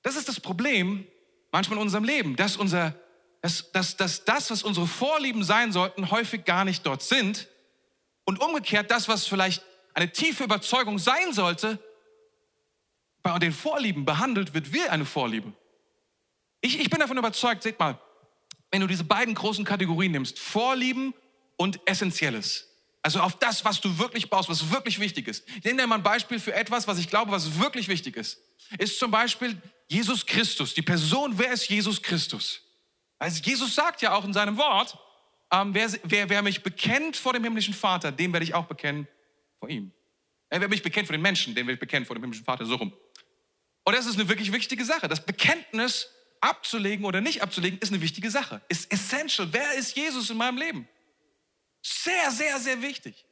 [0.00, 1.06] Das ist das Problem
[1.52, 2.98] manchmal in unserem Leben, dass, unser,
[3.42, 7.48] dass, dass, dass das, was unsere Vorlieben sein sollten, häufig gar nicht dort sind.
[8.24, 9.62] Und umgekehrt, das, was vielleicht
[9.96, 11.78] eine tiefe Überzeugung sein sollte,
[13.22, 15.52] bei den Vorlieben behandelt wird wie eine Vorliebe.
[16.60, 17.98] Ich, ich bin davon überzeugt, seht mal,
[18.70, 21.14] wenn du diese beiden großen Kategorien nimmst, Vorlieben
[21.56, 22.68] und Essentielles,
[23.02, 25.48] also auf das, was du wirklich baust, was wirklich wichtig ist.
[25.48, 28.38] Ich nehme dir mal ein Beispiel für etwas, was ich glaube, was wirklich wichtig ist.
[28.78, 32.60] Ist zum Beispiel Jesus Christus, die Person, wer ist Jesus Christus?
[33.18, 34.98] Also Jesus sagt ja auch in seinem Wort,
[35.50, 39.08] ähm, wer, wer, wer mich bekennt vor dem himmlischen Vater, dem werde ich auch bekennen
[39.58, 39.92] vor ihm.
[40.48, 42.64] Er wer mich bekennt vor den Menschen, den werde ich bekennen vor dem himmlischen Vater,
[42.64, 42.92] so rum.
[43.84, 45.08] Und das ist eine wirklich wichtige Sache.
[45.08, 48.60] Das Bekenntnis abzulegen oder nicht abzulegen, ist eine wichtige Sache.
[48.68, 49.48] Ist essential.
[49.52, 50.88] Wer ist Jesus in meinem Leben?
[51.82, 53.26] Sehr, sehr, sehr wichtig.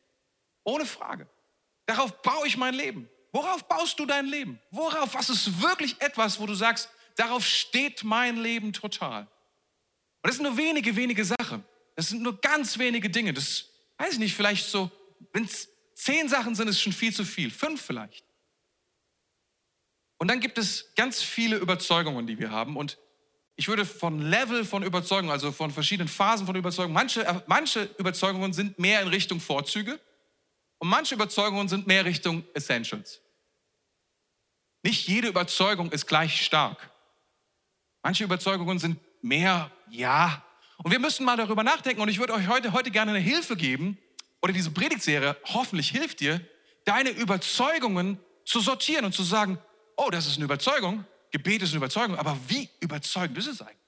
[0.65, 1.29] Ohne Frage.
[1.87, 3.09] Darauf baue ich mein Leben.
[3.33, 4.61] Worauf baust du dein Leben?
[4.71, 5.15] Worauf?
[5.15, 9.23] Was ist wirklich etwas, wo du sagst, darauf steht mein Leben total?
[9.23, 11.65] Und das sind nur wenige, wenige Sachen.
[11.97, 13.35] Das sind nur ganz wenige Dinge.
[13.35, 14.91] Das weiß ich nicht, vielleicht so,
[15.33, 18.25] wenn es Zehn Sachen sind es schon viel zu viel, fünf vielleicht.
[20.19, 22.77] Und dann gibt es ganz viele Überzeugungen, die wir haben.
[22.77, 22.99] Und
[23.57, 28.53] ich würde von Level von Überzeugung, also von verschiedenen Phasen von Überzeugung, manche, manche Überzeugungen
[28.53, 30.01] sind mehr in Richtung Vorzüge
[30.79, 33.21] und manche Überzeugungen sind mehr Richtung Essentials.
[34.83, 36.91] Nicht jede Überzeugung ist gleich stark.
[38.03, 40.45] Manche Überzeugungen sind mehr Ja.
[40.79, 42.03] Und wir müssen mal darüber nachdenken.
[42.03, 43.97] Und ich würde euch heute, heute gerne eine Hilfe geben,
[44.45, 46.39] oder diese Predigtserie hoffentlich hilft dir,
[46.85, 49.59] deine Überzeugungen zu sortieren und zu sagen,
[49.97, 53.79] oh, das ist eine Überzeugung, Gebet ist eine Überzeugung, aber wie überzeugend ist es eigentlich?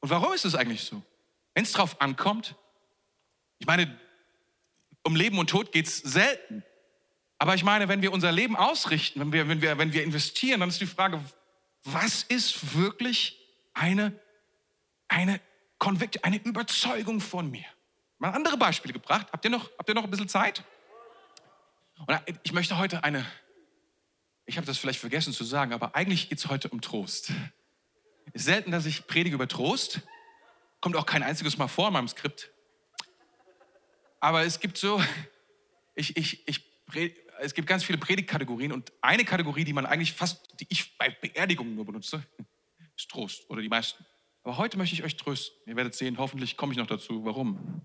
[0.00, 1.00] Und warum ist es eigentlich so?
[1.54, 2.56] Wenn es drauf ankommt,
[3.60, 3.96] ich meine,
[5.04, 6.64] um Leben und Tod geht es selten.
[7.38, 10.58] Aber ich meine, wenn wir unser Leben ausrichten, wenn wir, wenn, wir, wenn wir investieren,
[10.58, 11.24] dann ist die Frage,
[11.84, 13.38] was ist wirklich
[13.72, 14.18] eine,
[15.06, 15.40] eine,
[16.22, 17.66] eine Überzeugung von mir?
[18.18, 19.28] Mal andere Beispiele gebracht.
[19.32, 20.62] Habt ihr noch, habt ihr noch ein bisschen Zeit?
[22.06, 23.26] Und ich möchte heute eine,
[24.46, 27.32] ich habe das vielleicht vergessen zu sagen, aber eigentlich geht es heute um Trost.
[28.32, 30.02] Es ist selten, dass ich predige über Trost.
[30.80, 32.50] Kommt auch kein einziges Mal vor in meinem Skript.
[34.20, 35.02] Aber es gibt so,
[35.94, 36.64] ich, ich, ich,
[37.40, 41.10] es gibt ganz viele Predigtkategorien und eine Kategorie, die man eigentlich fast, die ich bei
[41.10, 42.24] Beerdigungen nur benutze,
[42.96, 44.04] ist Trost oder die meisten.
[44.42, 45.56] Aber heute möchte ich euch trösten.
[45.66, 47.82] Ihr werdet sehen, hoffentlich komme ich noch dazu, warum.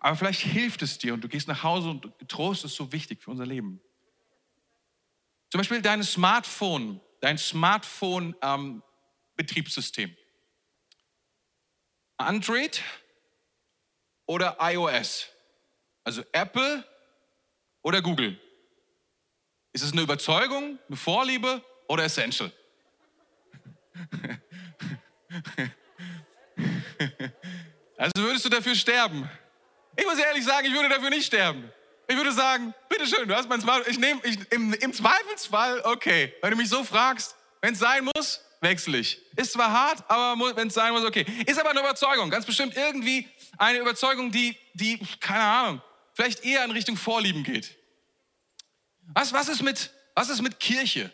[0.00, 3.22] Aber vielleicht hilft es dir und du gehst nach Hause und Trost ist so wichtig
[3.22, 3.82] für unser Leben.
[5.50, 10.08] Zum Beispiel dein Smartphone, dein Smartphone-Betriebssystem.
[10.10, 10.16] Ähm,
[12.16, 12.82] Android
[14.26, 15.28] oder iOS?
[16.02, 16.82] Also Apple
[17.82, 18.40] oder Google?
[19.72, 22.50] Ist es eine Überzeugung, eine Vorliebe oder Essential?
[27.96, 29.28] Also würdest du dafür sterben?
[29.96, 31.70] Ich muss ehrlich sagen, ich würde dafür nicht sterben.
[32.08, 33.92] Ich würde sagen, bitteschön, du hast mein Smartphone.
[33.92, 36.34] Ich nehme, im, im Zweifelsfall, okay.
[36.42, 39.20] Wenn du mich so fragst, wenn es sein muss, wechsle ich.
[39.36, 41.24] Ist zwar hart, aber wenn es sein muss, okay.
[41.46, 45.82] Ist aber eine Überzeugung, ganz bestimmt irgendwie eine Überzeugung, die, die, keine Ahnung,
[46.14, 47.76] vielleicht eher in Richtung Vorlieben geht.
[49.14, 51.10] Was, was, ist, mit, was ist mit Kirche?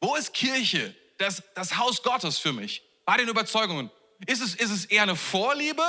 [0.00, 2.82] Wo ist Kirche, das, das Haus Gottes für mich?
[3.04, 3.90] Bei den Überzeugungen.
[4.26, 5.84] Ist es, ist es eher eine Vorliebe?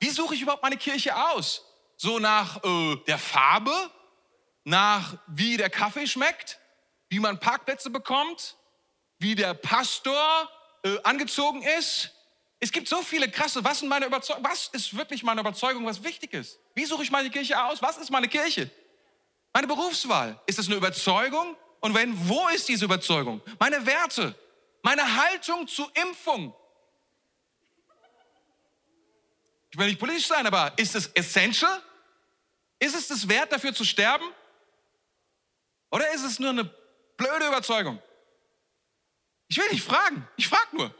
[0.00, 1.65] Wie suche ich überhaupt meine Kirche aus?
[1.96, 3.72] So nach äh, der Farbe?
[4.66, 6.58] nach wie der Kaffee schmeckt,
[7.08, 8.56] wie man Parkplätze bekommt,
[9.20, 10.50] wie der Pastor
[10.82, 12.10] äh, angezogen ist.
[12.58, 16.32] Es gibt so viele krasse, was, sind meine was ist wirklich meine Überzeugung, was wichtig
[16.32, 16.58] ist?
[16.74, 17.80] Wie suche ich meine Kirche aus?
[17.80, 18.68] Was ist meine Kirche?
[19.52, 20.40] Meine Berufswahl.
[20.46, 21.56] Ist es eine Überzeugung?
[21.78, 23.40] Und wenn, wo ist diese Überzeugung?
[23.60, 24.34] Meine Werte,
[24.82, 26.52] meine Haltung zur Impfung.
[29.70, 31.82] Ich will nicht politisch sein, aber ist es essential?
[32.78, 34.24] Ist es das wert, dafür zu sterben?
[35.90, 36.64] Oder ist es nur eine
[37.16, 38.02] blöde Überzeugung?
[39.48, 40.94] Ich will nicht fragen, ich frage nur.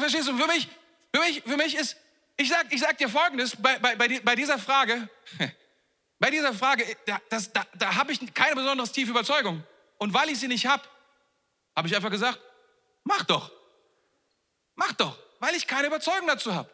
[0.00, 0.68] Verstehst du, für mich,
[1.14, 1.96] für mich, für mich ist,
[2.36, 5.08] ich sag, ich sag dir Folgendes, bei, bei, bei dieser Frage,
[6.18, 9.62] bei dieser Frage, da, da, da habe ich keine besonders tiefe Überzeugung.
[9.98, 10.82] Und weil ich sie nicht habe,
[11.76, 12.40] habe ich einfach gesagt,
[13.04, 13.52] mach doch.
[14.74, 16.70] Mach doch, weil ich keine Überzeugung dazu habe.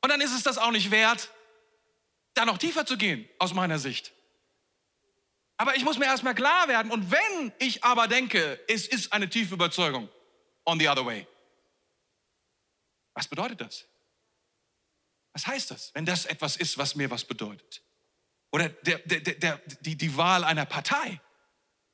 [0.00, 1.30] Und dann ist es das auch nicht wert,
[2.34, 4.12] da noch tiefer zu gehen, aus meiner Sicht.
[5.56, 6.92] Aber ich muss mir erstmal klar werden.
[6.92, 10.08] Und wenn ich aber denke, es ist eine tiefe Überzeugung,
[10.64, 11.26] on the other way.
[13.14, 13.84] Was bedeutet das?
[15.32, 17.82] Was heißt das, wenn das etwas ist, was mir was bedeutet?
[18.52, 21.20] Oder der, der, der, die, die Wahl einer Partei.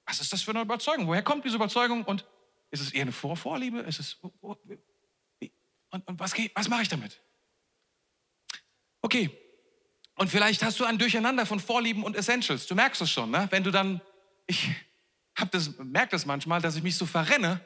[0.06, 1.06] Was ist das für eine Überzeugung?
[1.06, 2.04] Woher kommt diese Überzeugung?
[2.04, 2.26] Und
[2.70, 3.80] ist es eher eine Vorvorliebe?
[3.80, 7.23] Ist es, und, und was, was mache ich damit?
[9.04, 9.28] Okay,
[10.14, 12.66] und vielleicht hast du ein Durcheinander von Vorlieben und Essentials.
[12.66, 13.46] Du merkst es schon, ne?
[13.50, 14.00] wenn du dann,
[14.46, 14.70] ich
[15.36, 17.60] hab das, merke das manchmal, dass ich mich so verrenne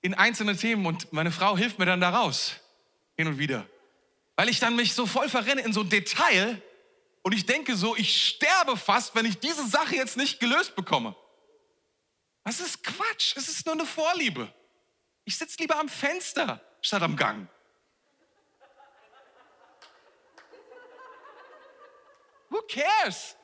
[0.00, 2.60] in einzelne Themen und meine Frau hilft mir dann da raus,
[3.16, 3.66] hin und wieder.
[4.36, 6.62] Weil ich dann mich so voll verrenne in so ein Detail
[7.22, 11.16] und ich denke so, ich sterbe fast, wenn ich diese Sache jetzt nicht gelöst bekomme.
[12.44, 14.54] Das ist Quatsch, es ist nur eine Vorliebe.
[15.24, 17.48] Ich sitze lieber am Fenster statt am Gang.
[22.50, 23.36] Who cares?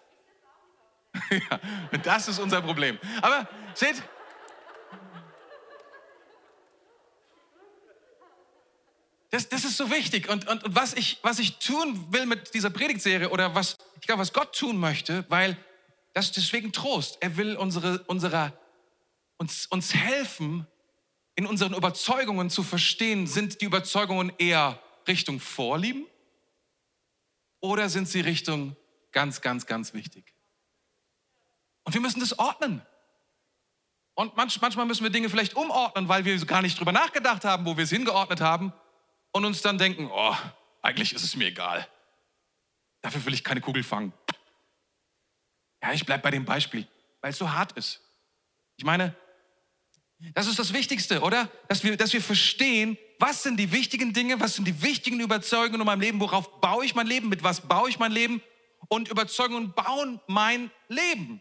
[1.30, 2.98] ja, das ist unser Problem.
[3.22, 4.02] Aber seht,
[9.30, 10.28] das, das ist so wichtig.
[10.28, 14.06] Und, und, und was, ich, was ich tun will mit dieser Predigtserie oder was ich
[14.06, 15.56] glaube, was Gott tun möchte, weil
[16.12, 17.16] das ist deswegen Trost.
[17.20, 18.52] Er will unsere, unsere,
[19.38, 20.66] uns, uns helfen,
[21.36, 26.06] in unseren Überzeugungen zu verstehen, sind die Überzeugungen eher Richtung Vorlieben
[27.60, 28.76] oder sind sie Richtung
[29.14, 30.34] Ganz, ganz, ganz wichtig.
[31.84, 32.82] Und wir müssen das ordnen.
[34.14, 37.76] Und manchmal müssen wir Dinge vielleicht umordnen, weil wir gar nicht drüber nachgedacht haben, wo
[37.76, 38.72] wir es hingeordnet haben
[39.30, 40.36] und uns dann denken, oh,
[40.82, 41.88] eigentlich ist es mir egal.
[43.02, 44.12] Dafür will ich keine Kugel fangen.
[45.80, 46.86] Ja, ich bleibe bei dem Beispiel,
[47.20, 48.00] weil es so hart ist.
[48.76, 49.14] Ich meine,
[50.32, 51.48] das ist das Wichtigste, oder?
[51.68, 55.82] Dass wir, dass wir verstehen, was sind die wichtigen Dinge, was sind die wichtigen Überzeugungen
[55.82, 58.42] in meinem Leben, worauf baue ich mein Leben, mit was baue ich mein Leben
[58.88, 61.40] und Überzeugungen bauen mein Leben.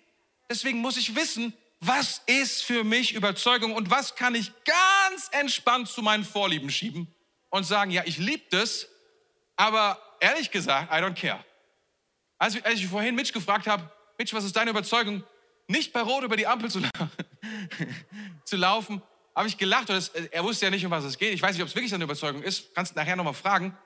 [0.50, 5.90] Deswegen muss ich wissen, was ist für mich Überzeugung und was kann ich ganz entspannt
[5.90, 7.14] zu meinen Vorlieben schieben
[7.50, 8.88] und sagen, ja, ich liebe das,
[9.56, 11.44] aber ehrlich gesagt, I don't care.
[12.38, 15.24] Als, als ich vorhin Mitch gefragt habe, Mitch, was ist deine Überzeugung?
[15.68, 16.82] Nicht bei Rot über die Ampel zu,
[18.46, 19.02] zu laufen,
[19.36, 19.90] habe ich gelacht.
[19.90, 21.34] Und es, er wusste ja nicht, um was es geht.
[21.34, 22.74] Ich weiß nicht, ob es wirklich seine Überzeugung ist.
[22.76, 23.78] Kannst nachher nochmal fragen.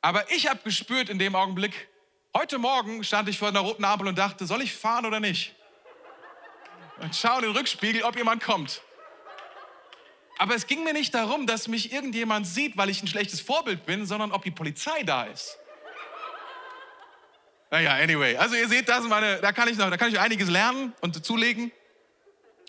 [0.00, 1.88] Aber ich habe gespürt in dem Augenblick,
[2.34, 5.54] Heute Morgen stand ich vor einer roten Ampel und dachte, soll ich fahren oder nicht?
[7.00, 8.80] Und schau in den Rückspiegel, ob jemand kommt.
[10.38, 13.84] Aber es ging mir nicht darum, dass mich irgendjemand sieht, weil ich ein schlechtes Vorbild
[13.84, 15.58] bin, sondern ob die Polizei da ist.
[17.70, 18.36] Naja, anyway.
[18.36, 21.24] Also ihr seht, das meine, da kann ich noch, da kann ich einiges lernen und
[21.24, 21.70] zulegen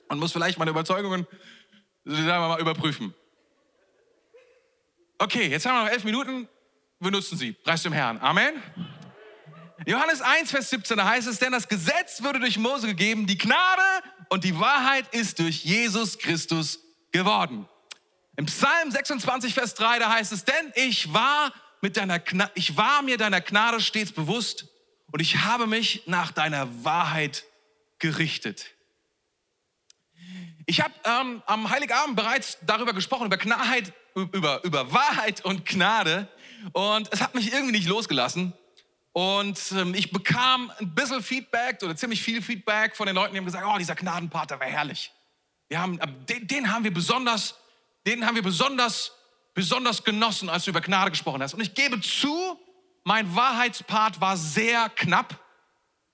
[0.09, 1.25] und muss vielleicht meine Überzeugungen
[2.05, 3.13] sagen wir mal überprüfen.
[5.17, 6.49] Okay, jetzt haben wir noch elf Minuten.
[6.99, 7.53] Wir nutzen sie.
[7.53, 8.19] Preis dem Herrn.
[8.19, 8.61] Amen.
[9.85, 13.37] Johannes 1, Vers 17, da heißt es, denn das Gesetz würde durch Mose gegeben, die
[13.37, 13.81] Gnade
[14.29, 16.79] und die Wahrheit ist durch Jesus Christus
[17.11, 17.67] geworden.
[18.37, 22.21] Im Psalm 26, Vers 3, da heißt es, denn ich war, mit deiner
[22.55, 24.67] ich war mir deiner Gnade stets bewusst
[25.11, 27.43] und ich habe mich nach deiner Wahrheit
[27.99, 28.71] gerichtet.
[30.65, 36.29] Ich habe ähm, am Heiligabend bereits darüber gesprochen, über Gnade, über, über Wahrheit und Gnade.
[36.71, 38.53] Und es hat mich irgendwie nicht losgelassen.
[39.13, 43.37] Und ähm, ich bekam ein bisschen Feedback oder ziemlich viel Feedback von den Leuten, die
[43.37, 45.11] haben gesagt, oh, dieser Gnadenpart, der war herrlich.
[45.69, 47.55] Wir haben, den, den haben wir besonders,
[48.07, 49.11] den haben wir besonders,
[49.53, 51.53] besonders genossen, als du über Gnade gesprochen hast.
[51.53, 52.59] Und ich gebe zu,
[53.03, 55.39] mein Wahrheitspart war sehr knapp.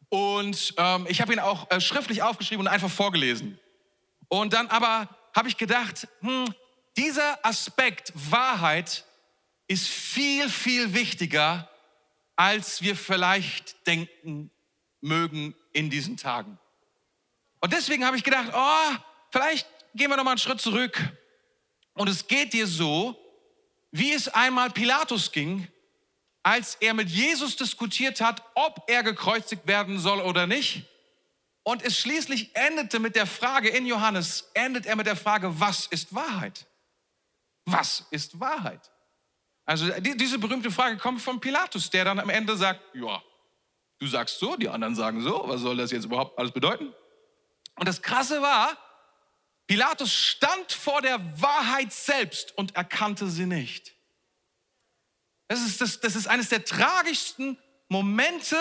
[0.09, 3.59] Und ähm, ich habe ihn auch äh, schriftlich aufgeschrieben und einfach vorgelesen.
[4.27, 6.53] Und dann aber habe ich gedacht, hm,
[6.97, 9.05] dieser Aspekt Wahrheit
[9.67, 11.69] ist viel, viel wichtiger,
[12.39, 14.49] als wir vielleicht denken
[15.01, 16.57] mögen in diesen Tagen.
[17.59, 18.95] Und deswegen habe ich gedacht, oh,
[19.29, 20.97] vielleicht gehen wir noch mal einen Schritt zurück.
[21.95, 23.19] Und es geht dir so,
[23.91, 25.67] wie es einmal Pilatus ging,
[26.41, 30.85] als er mit Jesus diskutiert hat, ob er gekreuzigt werden soll oder nicht.
[31.63, 35.87] Und es schließlich endete mit der Frage, in Johannes endet er mit der Frage, was
[35.87, 36.65] ist Wahrheit?
[37.65, 38.89] Was ist Wahrheit?
[39.69, 43.21] Also diese berühmte Frage kommt von Pilatus, der dann am Ende sagt, ja,
[43.99, 46.91] du sagst so, die anderen sagen so, was soll das jetzt überhaupt alles bedeuten?
[47.75, 48.75] Und das Krasse war,
[49.67, 53.93] Pilatus stand vor der Wahrheit selbst und erkannte sie nicht.
[55.47, 57.55] Das ist, das, das ist eines der tragischsten
[57.89, 58.57] Momente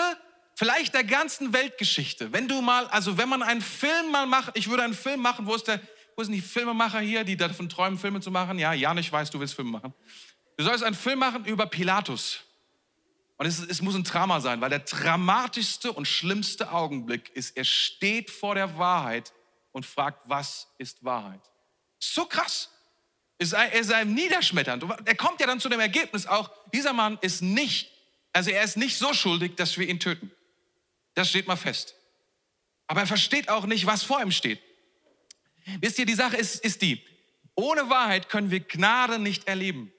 [0.53, 2.31] vielleicht der ganzen Weltgeschichte.
[2.33, 5.47] Wenn du mal, also wenn man einen Film mal macht, ich würde einen Film machen,
[5.47, 5.81] wo ist der,
[6.15, 8.59] wo sind die Filmemacher hier, die davon träumen, Filme zu machen?
[8.59, 9.95] Ja, Jan, ich weiß, du willst Filme machen.
[10.59, 12.41] Du sollst einen Film machen über Pilatus.
[13.37, 17.63] Und es, es muss ein Drama sein, weil der dramatischste und schlimmste Augenblick ist, er
[17.63, 19.31] steht vor der Wahrheit
[19.71, 21.39] und fragt, was ist Wahrheit?
[21.97, 22.69] So krass.
[23.37, 24.83] Er ist einem niederschmetternd.
[25.05, 27.89] Er kommt ja dann zu dem Ergebnis auch, dieser Mann ist nicht,
[28.33, 30.29] also er ist nicht so schuldig, dass wir ihn töten.
[31.13, 31.95] Das steht mal fest.
[32.87, 34.61] Aber er versteht auch nicht, was vor ihm steht.
[35.79, 37.01] Wisst ihr, die Sache ist, ist die,
[37.55, 39.93] ohne Wahrheit können wir Gnade nicht erleben.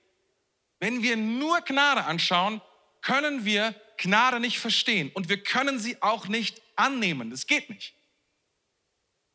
[0.81, 2.61] Wenn wir nur Gnade anschauen,
[3.03, 7.31] können wir Gnade nicht verstehen und wir können sie auch nicht annehmen.
[7.31, 7.95] Das geht nicht.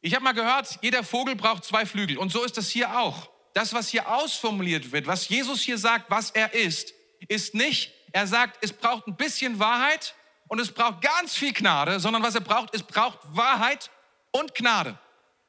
[0.01, 3.29] Ich habe mal gehört, jeder Vogel braucht zwei Flügel und so ist das hier auch.
[3.53, 6.93] Das, was hier ausformuliert wird, was Jesus hier sagt, was er ist,
[7.27, 10.15] ist nicht, er sagt, es braucht ein bisschen Wahrheit
[10.47, 13.89] und es braucht ganz viel Gnade, sondern was er braucht, es braucht Wahrheit
[14.31, 14.97] und Gnade.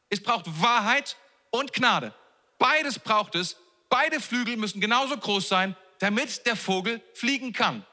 [0.09, 1.16] Es braucht Wahrheit
[1.50, 2.14] und Gnade.
[2.59, 3.56] Beides braucht es.
[3.88, 7.87] Beide Flügel müssen genauso groß sein, damit der Vogel fliegen kann.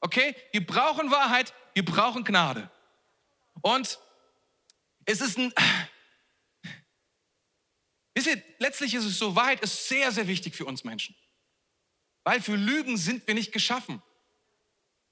[0.00, 0.34] Okay?
[0.52, 2.70] Wir brauchen Wahrheit, wir brauchen Gnade.
[3.62, 3.98] Und
[5.06, 5.52] es ist ein,
[8.14, 11.14] wisst ihr, letztlich ist es so, Wahrheit ist sehr, sehr wichtig für uns Menschen.
[12.24, 14.02] Weil für Lügen sind wir nicht geschaffen.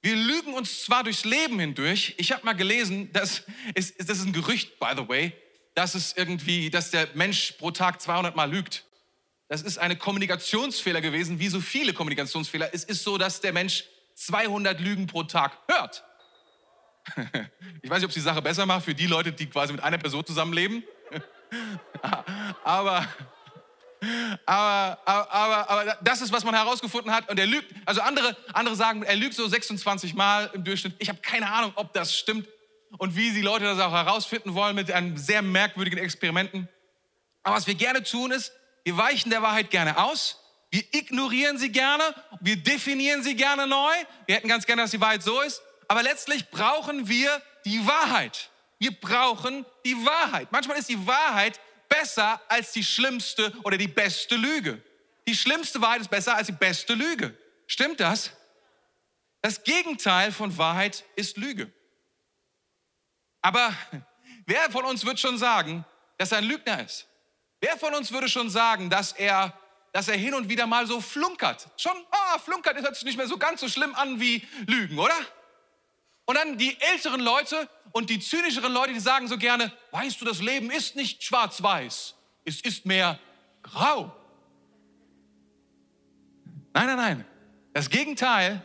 [0.01, 2.15] Wir lügen uns zwar durchs Leben hindurch.
[2.17, 5.31] Ich habe mal gelesen, das ist, das ist ein Gerücht, by the way,
[5.75, 8.85] dass es irgendwie, dass der Mensch pro Tag 200 Mal lügt.
[9.47, 12.69] Das ist eine Kommunikationsfehler gewesen, wie so viele Kommunikationsfehler.
[12.73, 13.83] Es ist so, dass der Mensch
[14.15, 16.03] 200 Lügen pro Tag hört.
[17.81, 19.83] Ich weiß nicht, ob es die Sache besser macht für die Leute, die quasi mit
[19.83, 20.83] einer Person zusammenleben.
[22.63, 23.05] Aber,
[24.45, 27.29] aber, aber, aber das ist, was man herausgefunden hat.
[27.29, 30.95] Und er lügt, also andere, andere sagen, er lügt so 26 Mal im Durchschnitt.
[30.99, 32.47] Ich habe keine Ahnung, ob das stimmt
[32.97, 36.67] und wie die Leute das auch herausfinden wollen mit einem sehr merkwürdigen Experimenten.
[37.43, 38.51] Aber was wir gerne tun ist,
[38.83, 40.39] wir weichen der Wahrheit gerne aus.
[40.71, 42.03] Wir ignorieren sie gerne.
[42.41, 43.93] Wir definieren sie gerne neu.
[44.25, 45.61] Wir hätten ganz gerne, dass die Wahrheit so ist.
[45.87, 48.49] Aber letztlich brauchen wir die Wahrheit.
[48.79, 50.51] Wir brauchen die Wahrheit.
[50.51, 54.81] Manchmal ist die Wahrheit besser als die schlimmste oder die beste Lüge.
[55.27, 57.37] Die schlimmste Wahrheit ist besser als die beste Lüge.
[57.67, 58.31] Stimmt das?
[59.41, 61.71] Das Gegenteil von Wahrheit ist Lüge.
[63.41, 63.73] Aber
[64.45, 65.85] wer von uns wird schon sagen,
[66.17, 67.07] dass er ein Lügner ist?
[67.63, 69.57] Wer von uns würde schon sagen, dass er,
[69.93, 71.69] dass er hin und wieder mal so flunkert?
[71.77, 75.15] Schon, ah, flunkert hört sich nicht mehr so ganz so schlimm an wie Lügen, oder?
[76.25, 80.25] Und dann die älteren Leute und die zynischeren Leute, die sagen so gerne, weißt du,
[80.25, 83.17] das Leben ist nicht schwarz-weiß, es ist mehr
[83.61, 84.13] grau.
[86.73, 87.25] Nein, nein, nein.
[87.71, 88.61] Das Gegenteil,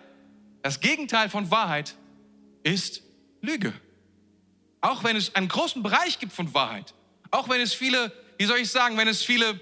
[0.63, 1.95] das Gegenteil von Wahrheit
[2.65, 3.05] ist
[3.43, 3.73] Lüge.
[4.81, 6.95] Auch wenn es einen großen Bereich gibt von Wahrheit,
[7.31, 9.61] auch wenn es viele wie soll ich sagen, wenn es viele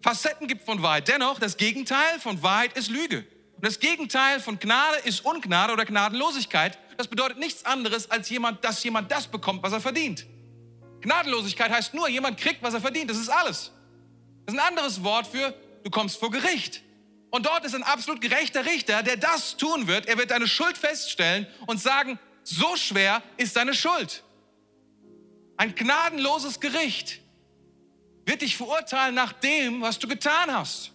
[0.00, 1.08] Facetten gibt von Wahrheit.
[1.08, 3.26] Dennoch, das Gegenteil von Wahrheit ist Lüge.
[3.56, 6.78] Und das Gegenteil von Gnade ist Ungnade oder Gnadenlosigkeit.
[6.96, 10.26] Das bedeutet nichts anderes, als jemand, dass jemand das bekommt, was er verdient.
[11.00, 13.10] Gnadenlosigkeit heißt nur, jemand kriegt, was er verdient.
[13.10, 13.72] Das ist alles.
[14.46, 16.82] Das ist ein anderes Wort für, du kommst vor Gericht.
[17.30, 20.06] Und dort ist ein absolut gerechter Richter, der das tun wird.
[20.06, 24.22] Er wird deine Schuld feststellen und sagen, so schwer ist deine Schuld.
[25.56, 27.20] Ein gnadenloses Gericht
[28.28, 30.92] wird dich verurteilen nach dem, was du getan hast.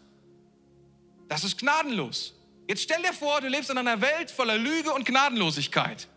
[1.28, 2.36] Das ist gnadenlos.
[2.70, 6.08] Jetzt stell dir vor, du lebst in einer Welt voller Lüge und Gnadenlosigkeit.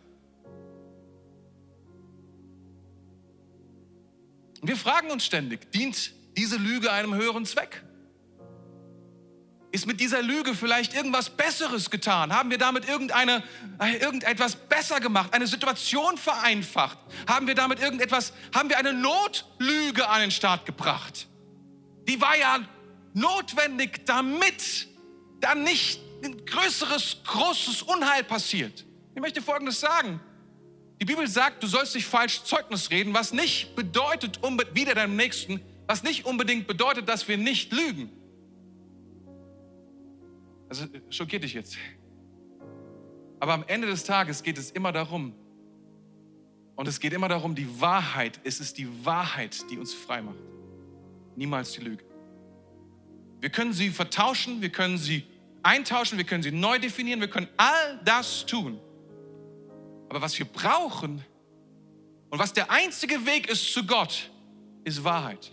[4.61, 7.83] Und wir fragen uns ständig, dient diese Lüge einem höheren Zweck?
[9.71, 12.33] Ist mit dieser Lüge vielleicht irgendwas Besseres getan?
[12.33, 13.43] Haben wir damit irgendeine,
[13.79, 16.97] äh, irgendetwas besser gemacht, eine Situation vereinfacht?
[17.27, 21.27] Haben wir damit irgendetwas, haben wir eine Notlüge an den Start gebracht?
[22.07, 22.59] Die war ja
[23.13, 24.87] notwendig, damit
[25.41, 28.85] dann nicht ein größeres, großes Unheil passiert.
[29.15, 30.21] Ich möchte Folgendes sagen.
[31.01, 34.39] Die Bibel sagt, du sollst nicht falsch Zeugnis reden, was nicht bedeutet,
[34.73, 38.11] wieder deinem Nächsten, was nicht unbedingt bedeutet, dass wir nicht lügen.
[40.69, 41.77] Also schockiert dich jetzt.
[43.39, 45.33] Aber am Ende des Tages geht es immer darum,
[46.77, 50.37] und es geht immer darum, die Wahrheit, es ist die Wahrheit, die uns frei macht.
[51.35, 52.05] Niemals die Lüge.
[53.41, 55.23] Wir können sie vertauschen, wir können sie
[55.63, 58.79] eintauschen, wir können sie neu definieren, wir können all das tun.
[60.07, 61.25] Aber was wir brauchen
[62.29, 64.29] und was der einzige Weg ist zu Gott,
[64.83, 65.51] ist Wahrheit.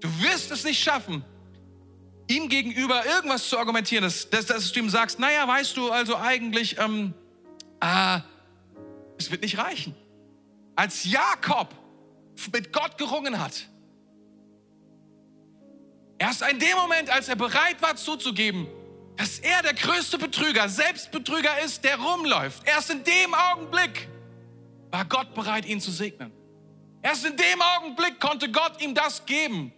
[0.00, 1.22] Du wirst es nicht schaffen,
[2.30, 6.16] ihm gegenüber irgendwas zu argumentieren, dass, dass, dass du ihm sagst, naja, weißt du, also
[6.16, 7.12] eigentlich, ähm,
[7.80, 8.20] äh,
[9.18, 9.94] es wird nicht reichen.
[10.76, 11.74] Als Jakob
[12.52, 13.68] mit Gott gerungen hat,
[16.18, 18.68] erst in dem Moment, als er bereit war zuzugeben,
[19.16, 24.08] dass er der größte Betrüger, Selbstbetrüger ist, der rumläuft, erst in dem Augenblick
[24.90, 26.32] war Gott bereit, ihn zu segnen.
[27.02, 29.72] Erst in dem Augenblick konnte Gott ihm das geben,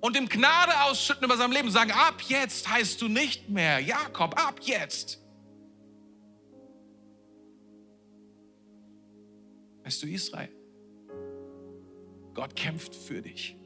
[0.00, 4.38] und ihm Gnade ausschütten über sein Leben, sagen, ab jetzt heißt du nicht mehr Jakob,
[4.38, 5.20] ab jetzt.
[9.84, 10.50] Weißt du, Israel,
[12.34, 13.56] Gott kämpft für dich.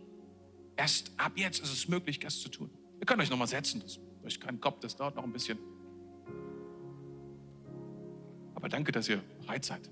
[0.77, 2.71] Erst ab jetzt ist es möglich, das zu tun.
[3.01, 5.59] Ihr könnt euch nochmal setzen, das ist kein Kopf, das dauert noch ein bisschen.
[8.55, 9.91] Aber danke, dass ihr bereit seid.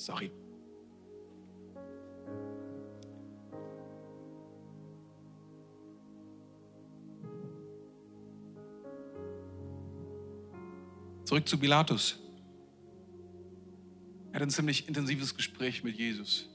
[0.00, 0.30] Sorry.
[11.24, 12.18] Zurück zu Pilatus.
[14.32, 16.48] Er hat ein ziemlich intensives Gespräch mit Jesus.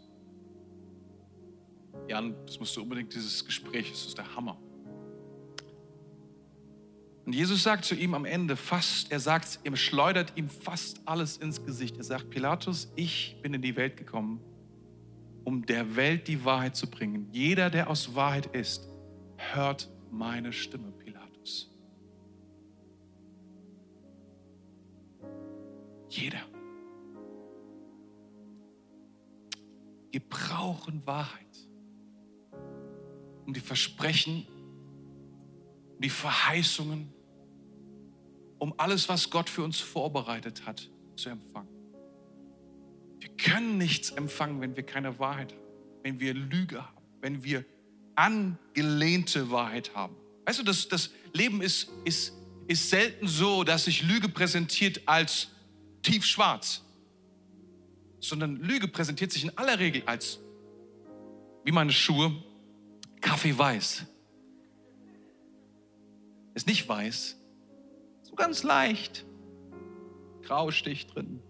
[2.08, 4.60] Jan, das musst du unbedingt, dieses Gespräch, das ist der Hammer.
[7.26, 11.38] Und Jesus sagt zu ihm am Ende fast, er sagt, er schleudert ihm fast alles
[11.38, 11.98] ins Gesicht.
[11.98, 14.40] Er sagt, Pilatus, ich bin in die Welt gekommen,
[15.44, 17.28] um der Welt die Wahrheit zu bringen.
[17.32, 18.88] Jeder, der aus Wahrheit ist,
[19.38, 21.72] hört meine Stimme, Pilatus.
[26.10, 26.42] Jeder.
[30.12, 31.42] Wir brauchen Wahrheit,
[33.48, 34.46] um die Versprechen,
[35.96, 37.15] um die Verheißungen,
[38.60, 41.70] um alles, was Gott für uns vorbereitet hat, zu empfangen.
[43.20, 45.62] Wir können nichts empfangen, wenn wir keine Wahrheit haben,
[46.04, 47.66] wenn wir Lüge haben, wenn wir
[48.16, 50.16] angelehnte Wahrheit haben.
[50.46, 52.34] Weißt du, das, das Leben ist, ist,
[52.68, 55.50] ist selten so, dass sich Lüge präsentiert als
[56.02, 56.84] tiefschwarz,
[58.20, 60.40] sondern Lüge präsentiert sich in aller Regel als,
[61.64, 62.32] wie meine Schuhe,
[63.22, 64.06] Kaffee-weiß.
[66.54, 67.36] Ist nicht weiß,
[68.36, 69.26] ganz leicht.
[70.44, 71.42] Graustich drin.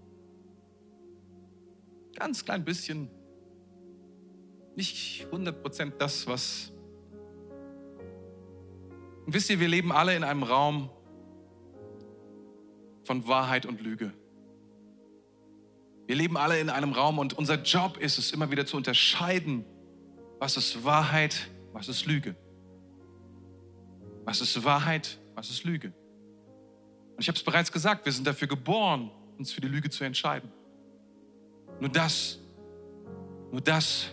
[2.15, 3.09] Ganz klein bisschen.
[4.75, 6.71] Nicht 100% das, was.
[9.25, 10.89] Und wisst ihr, wir leben alle in einem Raum
[13.03, 14.13] von Wahrheit und Lüge.
[16.07, 19.65] Wir leben alle in einem Raum und unser Job ist es, immer wieder zu unterscheiden,
[20.39, 22.36] was ist Wahrheit, was ist Lüge.
[24.23, 25.93] Was ist Wahrheit, was ist Lüge.
[27.16, 30.03] Und ich habe es bereits gesagt, wir sind dafür geboren, uns für die Lüge zu
[30.03, 30.51] entscheiden.
[31.80, 32.39] Nur das,
[33.51, 34.07] nur das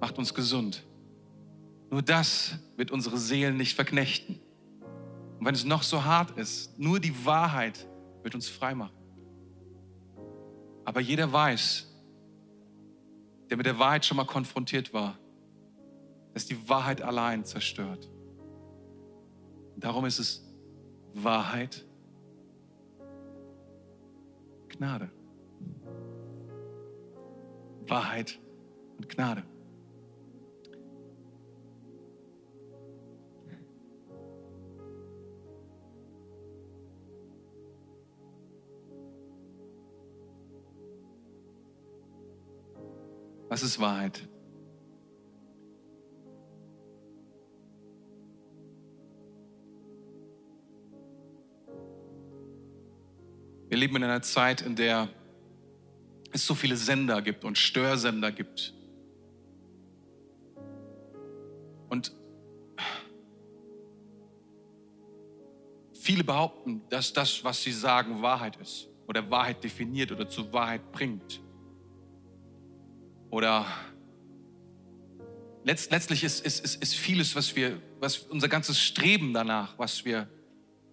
[0.00, 0.82] macht uns gesund.
[1.90, 4.40] Nur das wird unsere Seelen nicht verknechten.
[5.38, 7.86] Und wenn es noch so hart ist, nur die Wahrheit
[8.22, 8.96] wird uns frei machen.
[10.84, 11.88] Aber jeder weiß,
[13.50, 15.18] der mit der Wahrheit schon mal konfrontiert war,
[16.32, 18.08] dass die Wahrheit allein zerstört.
[19.76, 20.51] darum ist es
[21.14, 21.84] Wahrheit,
[24.68, 25.10] Gnade.
[27.86, 28.40] Wahrheit
[28.96, 29.42] und Gnade.
[43.48, 44.26] Was ist Wahrheit?
[53.82, 55.08] Leben in einer Zeit, in der
[56.30, 58.72] es so viele Sender gibt und Störsender gibt.
[61.88, 62.12] Und
[65.94, 70.92] viele behaupten, dass das, was sie sagen, Wahrheit ist oder Wahrheit definiert oder zur Wahrheit
[70.92, 71.40] bringt.
[73.30, 73.66] Oder
[75.64, 80.04] letzt, letztlich ist, ist, ist, ist vieles, was wir, was unser ganzes Streben danach, was
[80.04, 80.28] wir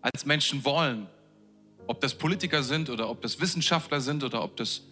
[0.01, 1.07] als Menschen wollen,
[1.89, 4.83] ob das Politiker sind oder ob das Wissenschaftler sind oder ob das,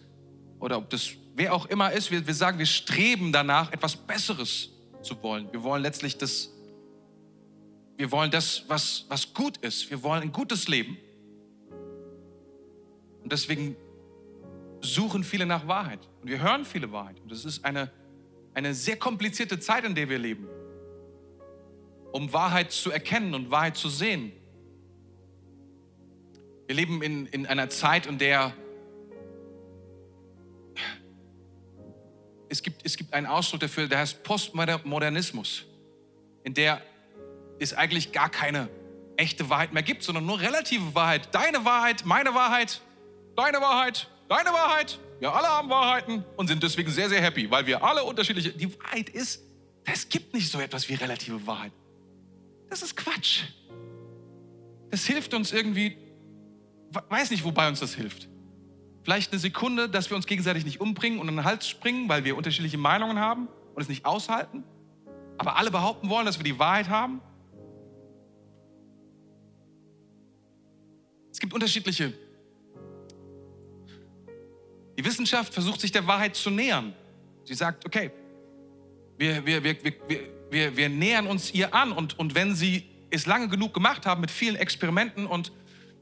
[0.58, 4.70] oder ob das wer auch immer ist, wir, wir sagen, wir streben danach, etwas Besseres
[5.02, 5.46] zu wollen.
[5.52, 6.50] Wir wollen letztlich das,
[7.96, 9.88] wir wollen das, was, was gut ist.
[9.90, 10.98] Wir wollen ein gutes Leben.
[13.22, 13.76] Und deswegen
[14.80, 16.00] suchen viele nach Wahrheit.
[16.20, 17.20] Und wir hören viele Wahrheit.
[17.20, 17.92] Und es ist eine,
[18.54, 20.48] eine sehr komplizierte Zeit, in der wir leben,
[22.10, 24.32] um Wahrheit zu erkennen und Wahrheit zu sehen.
[26.68, 28.52] Wir leben in, in einer Zeit, in der
[32.50, 35.64] es gibt, es gibt einen Ausdruck dafür, der heißt Postmodernismus,
[36.44, 36.82] in der
[37.58, 38.68] es eigentlich gar keine
[39.16, 41.34] echte Wahrheit mehr gibt, sondern nur relative Wahrheit.
[41.34, 42.82] Deine Wahrheit, meine Wahrheit,
[43.34, 44.98] deine Wahrheit, deine Wahrheit.
[45.20, 48.52] Wir alle haben Wahrheiten und sind deswegen sehr, sehr happy, weil wir alle unterschiedliche.
[48.52, 49.42] Die Wahrheit ist,
[49.86, 51.72] es gibt nicht so etwas wie relative Wahrheit.
[52.68, 53.44] Das ist Quatsch.
[54.90, 55.96] Das hilft uns irgendwie,
[56.90, 58.28] weiß nicht, wobei uns das hilft.
[59.02, 62.24] Vielleicht eine Sekunde, dass wir uns gegenseitig nicht umbringen und in den Hals springen, weil
[62.24, 64.64] wir unterschiedliche Meinungen haben und es nicht aushalten.
[65.38, 67.20] Aber alle behaupten wollen, dass wir die Wahrheit haben.
[71.30, 72.12] Es gibt unterschiedliche
[74.98, 76.92] die Wissenschaft versucht sich der Wahrheit zu nähern.
[77.44, 78.10] Sie sagt, okay,
[79.16, 79.76] wir, wir, wir,
[80.50, 84.20] wir, wir, nähern uns ihr an und, und wenn sie es lange genug gemacht haben
[84.20, 85.52] mit vielen Experimenten und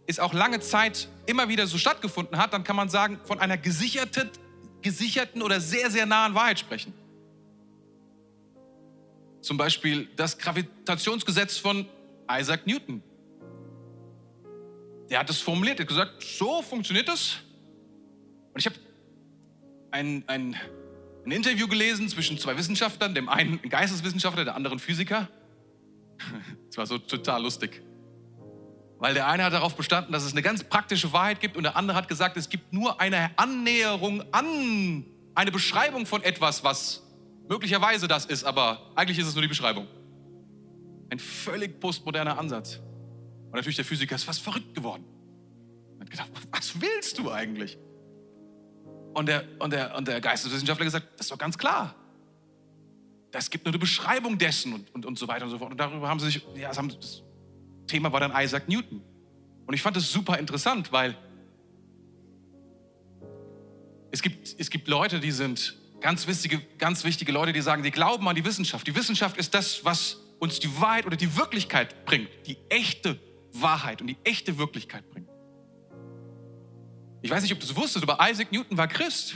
[0.07, 3.57] es auch lange Zeit immer wieder so stattgefunden hat, dann kann man sagen, von einer
[3.57, 4.31] gesicherten,
[4.83, 6.95] gesicherten oder sehr, sehr nahen Wahrheit sprechen.
[9.41, 11.87] Zum Beispiel das Gravitationsgesetz von
[12.31, 13.03] Isaac Newton.
[15.11, 17.37] Der hat es formuliert, er hat gesagt, so funktioniert es.
[18.53, 18.77] Und ich habe
[19.93, 20.57] ein, ein,
[21.25, 25.29] ein Interview gelesen zwischen zwei Wissenschaftlern, dem einen Geisteswissenschaftler, der anderen Physiker.
[26.69, 27.81] Es war so total lustig.
[28.99, 31.77] Weil der eine hat darauf bestanden, dass es eine ganz praktische Wahrheit gibt und der
[31.77, 37.03] andere hat gesagt, es gibt nur eine Annäherung an eine Beschreibung von etwas, was
[37.49, 39.87] möglicherweise das ist, aber eigentlich ist es nur die Beschreibung.
[41.11, 42.81] Ein völlig postmoderner Ansatz.
[43.47, 45.05] Und natürlich der Physiker ist fast verrückt geworden.
[45.99, 47.79] Er hat gedacht, was willst du eigentlich?
[49.15, 51.95] Und der, und der, und der Geisteswissenschaftler gesagt, das ist doch ganz klar.
[53.33, 55.71] Es gibt nur eine Beschreibung dessen und, und, und so weiter und so fort.
[55.71, 57.23] Und darüber haben sie sich, ja, das, haben, das
[57.87, 59.03] Thema war dann Isaac Newton.
[59.67, 61.17] Und ich fand das super interessant, weil
[64.11, 67.91] es gibt, es gibt Leute, die sind ganz wichtige, ganz wichtige Leute, die sagen, die
[67.91, 68.87] glauben an die Wissenschaft.
[68.87, 72.29] Die Wissenschaft ist das, was uns die Wahrheit oder die Wirklichkeit bringt.
[72.47, 73.19] Die echte
[73.53, 75.29] Wahrheit und die echte Wirklichkeit bringt.
[77.23, 79.35] Ich weiß nicht, ob du es wusstest, aber Isaac Newton war Christ.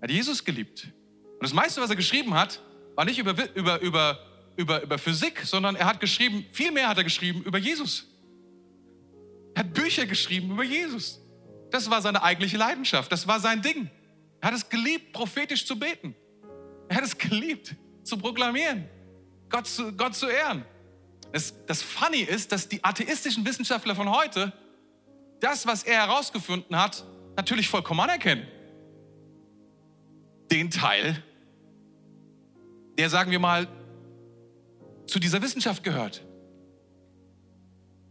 [0.00, 0.92] Er hat Jesus geliebt.
[1.34, 2.62] Und das meiste, was er geschrieben hat,
[2.94, 4.18] war nicht über, über, über,
[4.56, 8.06] über, über Physik, sondern er hat geschrieben, viel mehr hat er geschrieben über Jesus.
[9.54, 11.20] Er hat Bücher geschrieben über Jesus.
[11.70, 13.10] Das war seine eigentliche Leidenschaft.
[13.10, 13.90] Das war sein Ding.
[14.40, 16.14] Er hat es geliebt, prophetisch zu beten.
[16.88, 18.88] Er hat es geliebt, zu proklamieren,
[19.48, 20.64] Gott zu, Gott zu ehren.
[21.32, 24.52] Das, das Funny ist, dass die atheistischen Wissenschaftler von heute
[25.40, 27.04] das, was er herausgefunden hat,
[27.36, 28.46] natürlich vollkommen anerkennen.
[30.50, 31.22] Den Teil,
[32.96, 33.66] der, sagen wir mal,
[35.06, 36.22] zu dieser Wissenschaft gehört.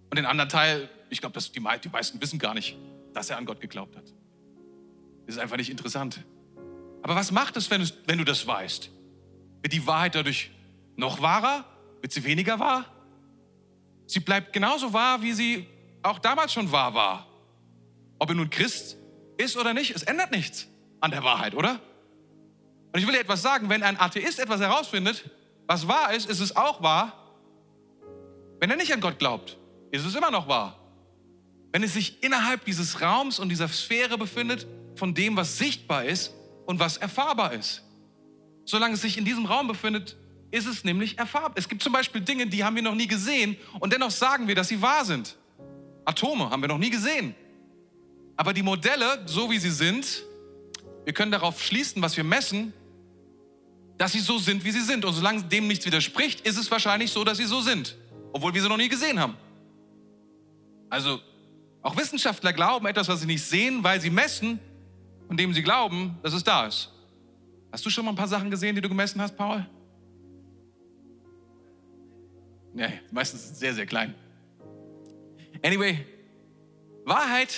[0.09, 2.77] Und den anderen Teil, ich glaube, die, die meisten wissen gar nicht,
[3.13, 4.05] dass er an Gott geglaubt hat.
[5.25, 6.23] Das ist einfach nicht interessant.
[7.01, 8.89] Aber was macht es, wenn, wenn du das weißt?
[9.61, 10.51] Wird die Wahrheit dadurch
[10.95, 11.65] noch wahrer?
[12.01, 12.85] Wird sie weniger wahr?
[14.07, 15.67] Sie bleibt genauso wahr, wie sie
[16.03, 17.27] auch damals schon wahr war.
[18.19, 18.97] Ob er nun Christ
[19.37, 20.67] ist oder nicht, es ändert nichts
[20.99, 21.79] an der Wahrheit, oder?
[22.93, 25.29] Und ich will dir etwas sagen, wenn ein Atheist etwas herausfindet,
[25.67, 27.13] was wahr ist, ist es auch wahr.
[28.59, 29.57] Wenn er nicht an Gott glaubt,
[29.91, 30.79] ist es immer noch wahr.
[31.71, 36.33] Wenn es sich innerhalb dieses Raums und dieser Sphäre befindet, von dem, was sichtbar ist
[36.65, 37.83] und was erfahrbar ist.
[38.63, 40.15] Solange es sich in diesem Raum befindet,
[40.51, 41.53] ist es nämlich erfahrbar.
[41.55, 44.55] Es gibt zum Beispiel Dinge, die haben wir noch nie gesehen und dennoch sagen wir,
[44.55, 45.35] dass sie wahr sind.
[46.05, 47.35] Atome haben wir noch nie gesehen.
[48.37, 50.23] Aber die Modelle, so wie sie sind,
[51.03, 52.73] wir können darauf schließen, was wir messen,
[53.97, 55.05] dass sie so sind, wie sie sind.
[55.05, 57.95] Und solange dem nichts widerspricht, ist es wahrscheinlich so, dass sie so sind,
[58.33, 59.37] obwohl wir sie noch nie gesehen haben.
[60.89, 61.21] Also
[61.85, 64.59] Auch Wissenschaftler glauben etwas, was sie nicht sehen, weil sie messen,
[65.27, 66.91] von dem sie glauben, dass es da ist.
[67.71, 69.63] Hast du schon mal ein paar Sachen gesehen, die du gemessen hast, Paul?
[72.73, 74.15] Nee, meistens sehr, sehr klein.
[75.63, 76.03] Anyway,
[77.03, 77.55] Wahrheit,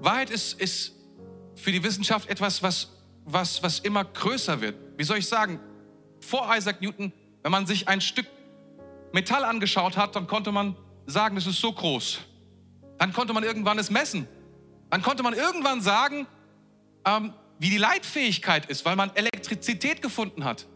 [0.00, 0.94] Wahrheit ist, ist
[1.54, 2.90] für die Wissenschaft etwas, was,
[3.26, 4.76] was, was immer größer wird.
[4.96, 5.60] Wie soll ich sagen?
[6.20, 7.12] Vor Isaac Newton,
[7.42, 8.26] wenn man sich ein Stück
[9.12, 12.20] Metall angeschaut hat, dann konnte man sagen, es ist so groß.
[12.98, 14.26] Dann konnte man irgendwann es messen.
[14.90, 16.26] Dann konnte man irgendwann sagen,
[17.04, 20.66] ähm, wie die Leitfähigkeit ist, weil man Elektrizität gefunden hat.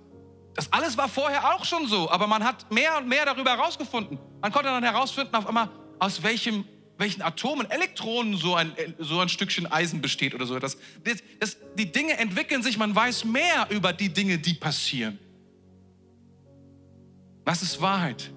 [0.54, 4.18] Das alles war vorher auch schon so, aber man hat mehr und mehr darüber herausgefunden.
[4.40, 6.64] Man konnte dann herausfinden, auf einmal, aus welchem,
[7.00, 10.76] welchen Atomen, Elektronen so ein, so ein Stückchen Eisen besteht oder so etwas.
[11.02, 15.18] Das, das, die Dinge entwickeln sich, man weiß mehr über die Dinge, die passieren.
[17.44, 18.30] Was ist Wahrheit?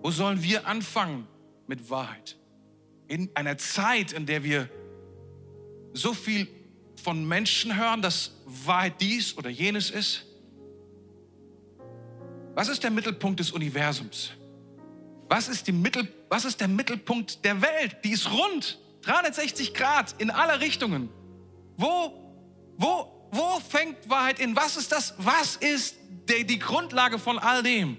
[0.00, 1.26] Wo sollen wir anfangen
[1.66, 2.36] mit Wahrheit?
[3.08, 4.70] In einer Zeit, in der wir
[5.92, 6.46] so viel
[7.02, 10.24] von Menschen hören, dass Wahrheit dies oder jenes ist.
[12.54, 14.30] Was ist der Mittelpunkt des Universums?
[15.28, 17.96] Was ist, Mittel, was ist der Mittelpunkt der Welt?
[18.04, 21.08] Die ist rund, 360 Grad in alle Richtungen.
[21.76, 22.12] Wo,
[22.76, 24.54] wo, wo fängt Wahrheit in?
[24.54, 25.14] Was ist das?
[25.18, 25.96] Was ist
[26.28, 27.98] die, die Grundlage von all dem?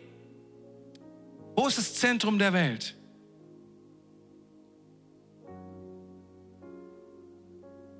[1.55, 2.95] Wo ist das Zentrum der Welt?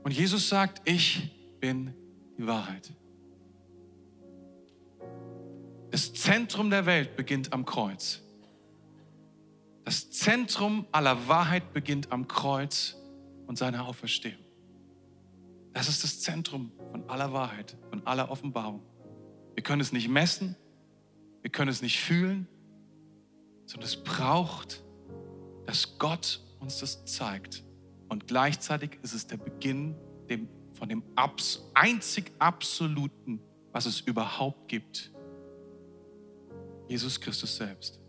[0.04, 1.94] Und Jesus sagt, ich bin
[2.38, 2.92] die Wahrheit.
[5.92, 8.22] Das Zentrum der Welt beginnt am Kreuz.
[9.88, 12.98] Das Zentrum aller Wahrheit beginnt am Kreuz
[13.46, 14.44] und seiner Auferstehung.
[15.72, 18.84] Das ist das Zentrum von aller Wahrheit, von aller Offenbarung.
[19.56, 20.58] Wir können es nicht messen,
[21.42, 22.50] wir können es nicht fühlen,
[23.66, 24.84] sondern es braucht,
[25.68, 27.64] dass Gott uns das zeigt.
[28.10, 29.96] Und gleichzeitig ist es der Beginn
[30.30, 33.40] dem, von dem Abs einzig Absoluten,
[33.72, 35.14] was es überhaupt gibt.
[36.90, 38.02] Jesus Christus selbst.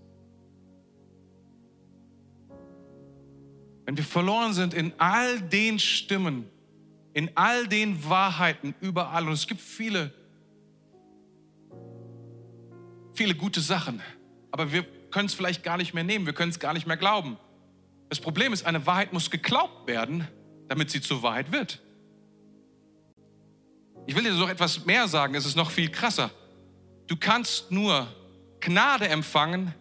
[3.88, 6.50] Wenn wir verloren sind in all den Stimmen,
[7.14, 10.12] in all den Wahrheiten, überall, und es gibt viele,
[13.14, 14.02] viele gute Sachen,
[14.50, 16.98] aber wir können es vielleicht gar nicht mehr nehmen, wir können es gar nicht mehr
[16.98, 17.38] glauben.
[18.10, 20.28] Das Problem ist, eine Wahrheit muss geglaubt werden,
[20.66, 21.80] damit sie zur Wahrheit wird.
[24.04, 26.30] Ich will dir noch etwas mehr sagen, es ist noch viel krasser.
[27.06, 28.06] Du kannst nur
[28.60, 29.74] Gnade empfangen,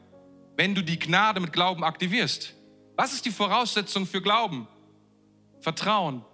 [0.56, 2.54] wenn du die Gnade mit Glauben aktivierst.
[2.98, 4.68] Was ist die Voraussetzung für Glauben?
[5.62, 6.26] Vertrauen.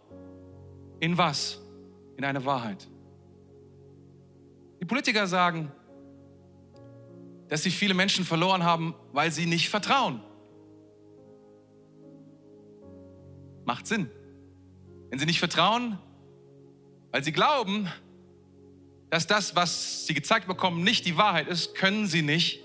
[1.01, 1.59] In was?
[2.15, 2.87] In eine Wahrheit.
[4.79, 5.71] Die Politiker sagen,
[7.49, 10.21] dass sie viele Menschen verloren haben, weil sie nicht vertrauen.
[13.65, 14.09] Macht Sinn.
[15.09, 15.99] Wenn sie nicht vertrauen,
[17.11, 17.89] weil sie glauben,
[19.09, 22.61] dass das, was sie gezeigt bekommen, nicht die Wahrheit ist, können sie nicht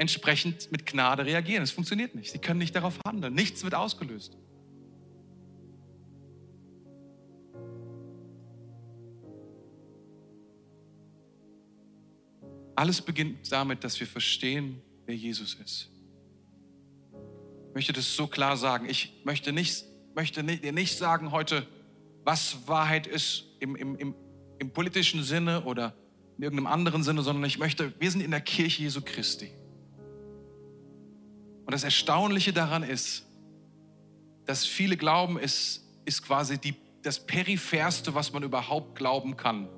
[0.00, 1.62] entsprechend mit Gnade reagieren.
[1.62, 2.32] Es funktioniert nicht.
[2.32, 3.34] Sie können nicht darauf handeln.
[3.34, 4.34] Nichts wird ausgelöst.
[12.74, 15.90] Alles beginnt damit, dass wir verstehen, wer Jesus ist.
[17.68, 18.88] Ich möchte das so klar sagen.
[18.88, 19.84] Ich möchte nicht,
[20.14, 21.66] möchte dir nicht sagen heute,
[22.24, 24.14] was Wahrheit ist im, im, im,
[24.58, 25.94] im politischen Sinne oder
[26.38, 29.59] in irgendeinem anderen Sinne, sondern ich möchte, wir sind in der Kirche Jesu Christi.
[31.64, 33.26] Und das Erstaunliche daran ist,
[34.46, 39.68] dass viele glauben, es ist quasi die, das Peripherste, was man überhaupt glauben kann.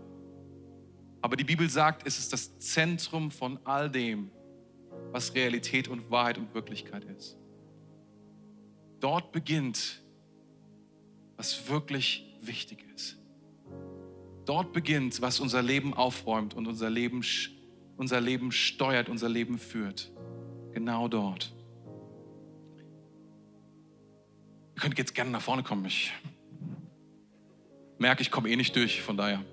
[1.20, 4.30] Aber die Bibel sagt, es ist das Zentrum von all dem,
[5.12, 7.36] was Realität und Wahrheit und Wirklichkeit ist.
[8.98, 10.00] Dort beginnt,
[11.36, 13.16] was wirklich wichtig ist.
[14.44, 17.24] Dort beginnt, was unser Leben aufräumt und unser Leben,
[17.96, 20.10] unser Leben steuert, unser Leben führt.
[20.72, 21.52] Genau dort.
[24.74, 25.84] Ihr könnt jetzt gerne nach vorne kommen.
[25.84, 26.12] Ich
[27.98, 29.44] merke, ich komme eh nicht durch, von daher.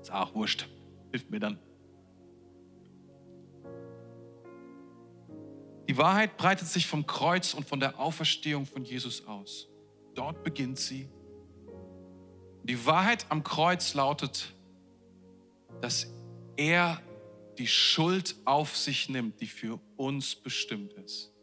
[0.00, 0.68] Ist auch wurscht.
[1.10, 1.58] Hilft mir dann.
[5.88, 9.68] Die Wahrheit breitet sich vom Kreuz und von der Auferstehung von Jesus aus.
[10.14, 11.08] Dort beginnt sie
[12.64, 14.54] die Wahrheit am Kreuz lautet,
[15.82, 16.10] dass
[16.56, 17.02] er
[17.58, 21.33] die Schuld auf sich nimmt, die für uns bestimmt ist.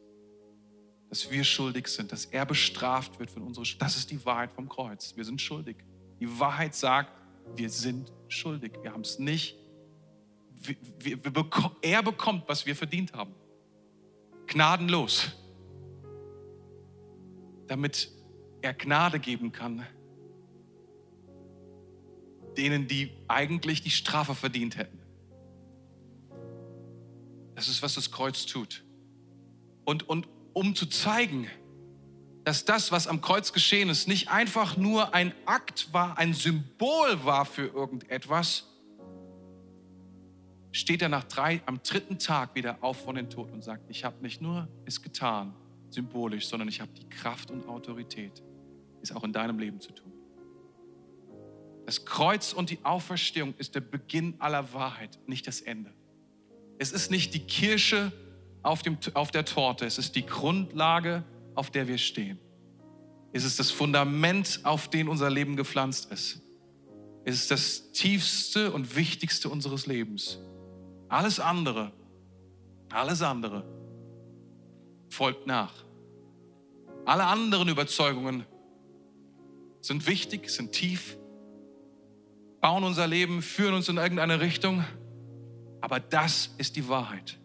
[1.12, 3.80] Dass wir schuldig sind, dass er bestraft wird von unserer Schuld.
[3.80, 5.14] Das ist die Wahrheit vom Kreuz.
[5.16, 5.78] Wir sind schuldig.
[6.20, 7.12] Die Wahrheit sagt,
[7.55, 8.72] wir sind schuldig.
[8.82, 9.55] Wir haben es nicht.
[10.55, 13.36] Wir, wir, wir bekommen, er bekommt, was wir verdient haben.
[14.47, 15.32] gnadenlos,
[17.68, 18.12] damit
[18.64, 19.86] er Gnade geben kann
[22.57, 24.99] denen, die eigentlich die Strafe verdient hätten.
[27.55, 28.84] Das ist, was das Kreuz tut.
[29.86, 31.47] Und, und um zu zeigen,
[32.43, 37.24] dass das, was am Kreuz geschehen ist, nicht einfach nur ein Akt war, ein Symbol
[37.24, 38.68] war für irgendetwas,
[40.72, 44.04] steht er nach drei, am dritten Tag wieder auf von den Toten und sagt, ich
[44.04, 45.54] habe nicht nur es getan,
[45.89, 48.41] symbolisch, sondern ich habe die Kraft und Autorität,
[49.02, 50.12] es auch in deinem Leben zu tun.
[51.86, 55.91] Das Kreuz und die Auferstehung ist der Beginn aller Wahrheit, nicht das Ende.
[56.78, 58.12] Es ist nicht die Kirsche
[58.64, 61.24] auf, dem, auf der Torte, es ist die Grundlage,
[61.55, 62.39] auf der wir stehen.
[63.34, 66.41] Es ist das Fundament, auf dem unser Leben gepflanzt ist.
[67.24, 70.39] Es ist das tiefste und wichtigste unseres Lebens.
[71.07, 71.91] Alles andere,
[72.91, 73.64] alles andere
[75.09, 75.74] folgt nach.
[77.05, 78.45] Alle anderen Überzeugungen
[79.82, 81.18] sind wichtig, sind tief,
[82.59, 84.84] bauen unser Leben, führen uns in irgendeine Richtung.
[85.82, 87.40] Aber das ist die Wahrheit.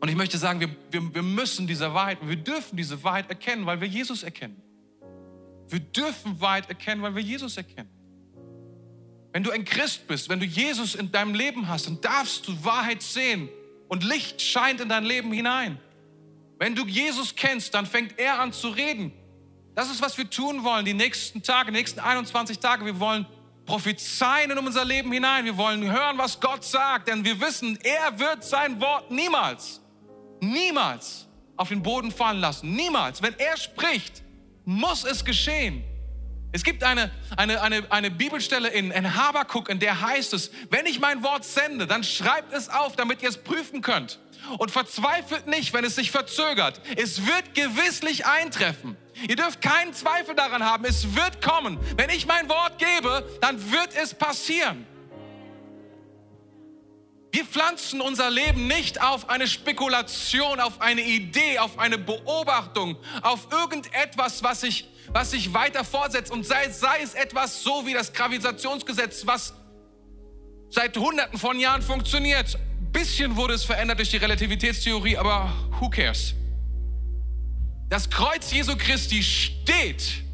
[0.00, 3.66] Und ich möchte sagen, wir, wir, wir müssen diese Wahrheit, wir dürfen diese Wahrheit erkennen,
[3.66, 4.60] weil wir Jesus erkennen.
[5.68, 7.90] Wir dürfen Wahrheit erkennen, weil wir Jesus erkennen.
[9.32, 12.64] Wenn du ein Christ bist, wenn du Jesus in deinem Leben hast, dann darfst du
[12.64, 13.48] Wahrheit sehen
[13.88, 15.78] und Licht scheint in dein Leben hinein.
[16.58, 19.12] Wenn du Jesus kennst, dann fängt er an zu reden
[19.74, 22.84] das ist, was wir tun wollen die nächsten Tage, die nächsten 21 Tage.
[22.84, 23.26] Wir wollen
[23.66, 25.44] prophezeien in unser Leben hinein.
[25.44, 29.79] Wir wollen hören, was Gott sagt, denn wir wissen, er wird sein Wort niemals,
[30.42, 31.26] niemals
[31.56, 32.74] auf den Boden fallen lassen.
[32.74, 33.22] Niemals.
[33.22, 34.22] Wenn er spricht,
[34.64, 35.84] muss es geschehen.
[36.52, 40.84] Es gibt eine, eine, eine, eine Bibelstelle in, in Habakuk, in der heißt es, wenn
[40.86, 44.18] ich mein Wort sende, dann schreibt es auf, damit ihr es prüfen könnt.
[44.58, 46.80] Und verzweifelt nicht, wenn es sich verzögert.
[46.96, 48.96] Es wird gewisslich eintreffen.
[49.28, 51.78] Ihr dürft keinen Zweifel daran haben, es wird kommen.
[51.96, 54.86] Wenn ich mein Wort gebe, dann wird es passieren.
[57.32, 63.48] Wir pflanzen unser Leben nicht auf eine Spekulation, auf eine Idee, auf eine Beobachtung, auf
[63.52, 66.32] irgendetwas, was sich, was sich weiter fortsetzt.
[66.32, 69.54] Und sei, sei es etwas so wie das Gravitationsgesetz, was
[70.70, 72.58] seit Hunderten von Jahren funktioniert.
[72.92, 76.34] Bisschen wurde es verändert durch die Relativitätstheorie, aber who cares?
[77.88, 80.24] Das Kreuz Jesu Christi steht.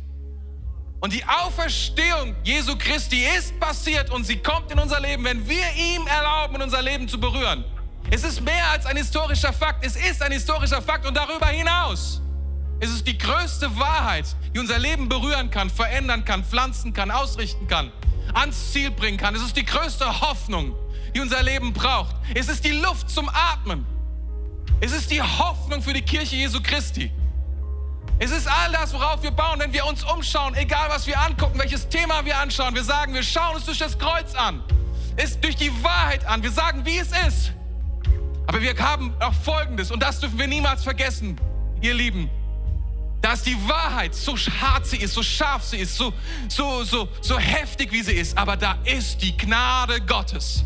[1.06, 5.72] Und die Auferstehung Jesu Christi ist passiert und sie kommt in unser Leben, wenn wir
[5.76, 7.64] ihm erlauben, unser Leben zu berühren.
[8.10, 9.86] Es ist mehr als ein historischer Fakt.
[9.86, 12.20] Es ist ein historischer Fakt und darüber hinaus.
[12.80, 17.68] Es ist die größte Wahrheit, die unser Leben berühren kann, verändern kann, pflanzen kann, ausrichten
[17.68, 17.92] kann,
[18.34, 19.36] ans Ziel bringen kann.
[19.36, 20.74] Es ist die größte Hoffnung,
[21.14, 22.16] die unser Leben braucht.
[22.34, 23.86] Es ist die Luft zum Atmen.
[24.80, 27.12] Es ist die Hoffnung für die Kirche Jesu Christi.
[28.18, 31.58] Es ist all das, worauf wir bauen, wenn wir uns umschauen, egal was wir angucken,
[31.58, 32.74] welches Thema wir anschauen.
[32.74, 34.62] Wir sagen, wir schauen uns durch das Kreuz an,
[35.16, 36.42] ist durch die Wahrheit an.
[36.42, 37.52] Wir sagen, wie es ist.
[38.46, 41.38] Aber wir haben auch Folgendes, und das dürfen wir niemals vergessen,
[41.82, 42.30] ihr Lieben.
[43.20, 46.12] Dass die Wahrheit so hart sie ist, so scharf sie ist, so,
[46.48, 50.64] so, so, so heftig wie sie ist, aber da ist die Gnade Gottes.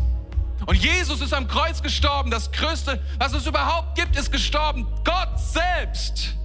[0.65, 2.29] Und Jesus ist am Kreuz gestorben.
[2.29, 4.87] Das Größte, was es überhaupt gibt, ist gestorben.
[5.03, 6.35] Gott selbst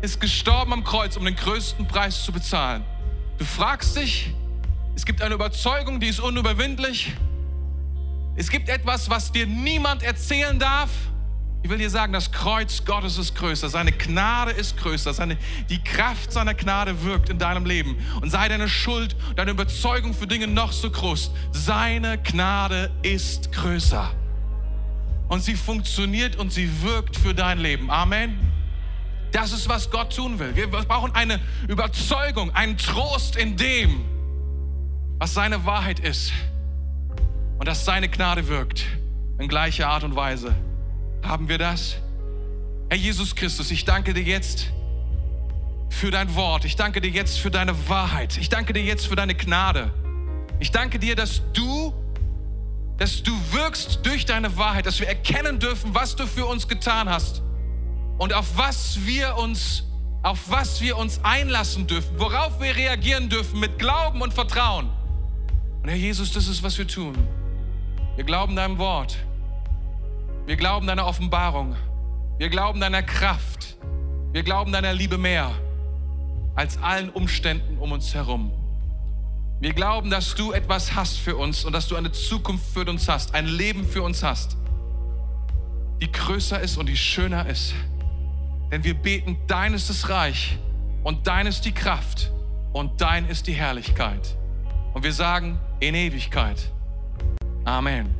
[0.00, 2.84] ist gestorben am Kreuz, um den größten Preis zu bezahlen.
[3.38, 4.32] Du fragst dich,
[4.94, 7.12] es gibt eine Überzeugung, die ist unüberwindlich.
[8.36, 10.90] Es gibt etwas, was dir niemand erzählen darf.
[11.62, 15.36] Ich will dir sagen, das Kreuz Gottes ist größer, seine Gnade ist größer, seine,
[15.68, 17.96] die Kraft seiner Gnade wirkt in deinem Leben.
[18.22, 24.10] Und sei deine Schuld, deine Überzeugung für Dinge noch so groß, seine Gnade ist größer.
[25.28, 27.90] Und sie funktioniert und sie wirkt für dein Leben.
[27.90, 28.49] Amen.
[29.32, 30.56] Das ist, was Gott tun will.
[30.56, 34.04] Wir brauchen eine Überzeugung, einen Trost in dem,
[35.18, 36.32] was seine Wahrheit ist.
[37.58, 38.86] Und dass seine Gnade wirkt
[39.38, 40.54] in gleicher Art und Weise.
[41.22, 41.96] Haben wir das?
[42.88, 44.72] Herr Jesus Christus, ich danke dir jetzt
[45.90, 46.64] für dein Wort.
[46.64, 48.36] Ich danke dir jetzt für deine Wahrheit.
[48.38, 49.92] Ich danke dir jetzt für deine Gnade.
[50.58, 51.94] Ich danke dir, dass du,
[52.96, 57.08] dass du wirkst durch deine Wahrheit, dass wir erkennen dürfen, was du für uns getan
[57.08, 57.42] hast
[58.20, 59.84] und auf was wir uns
[60.22, 64.90] auf was wir uns einlassen dürfen, worauf wir reagieren dürfen mit Glauben und Vertrauen.
[65.82, 67.16] Und Herr Jesus, das ist, was wir tun.
[68.16, 69.16] Wir glauben deinem Wort.
[70.44, 71.74] Wir glauben deiner Offenbarung.
[72.36, 73.78] Wir glauben deiner Kraft.
[74.32, 75.50] Wir glauben deiner Liebe mehr
[76.54, 78.52] als allen Umständen um uns herum.
[79.60, 83.08] Wir glauben, dass du etwas hast für uns und dass du eine Zukunft für uns
[83.08, 84.58] hast, ein Leben für uns hast.
[86.02, 87.74] die größer ist und die schöner ist.
[88.70, 90.58] Denn wir beten, dein ist das Reich
[91.02, 92.32] und dein ist die Kraft
[92.72, 94.36] und dein ist die Herrlichkeit.
[94.94, 96.70] Und wir sagen in Ewigkeit.
[97.64, 98.14] Amen.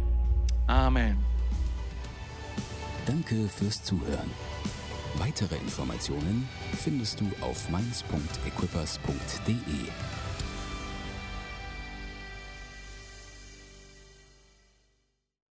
[0.66, 1.16] Amen.
[3.06, 4.30] Danke fürs Zuhören.
[5.14, 10.09] Weitere Informationen findest du auf mainz.equippers.de.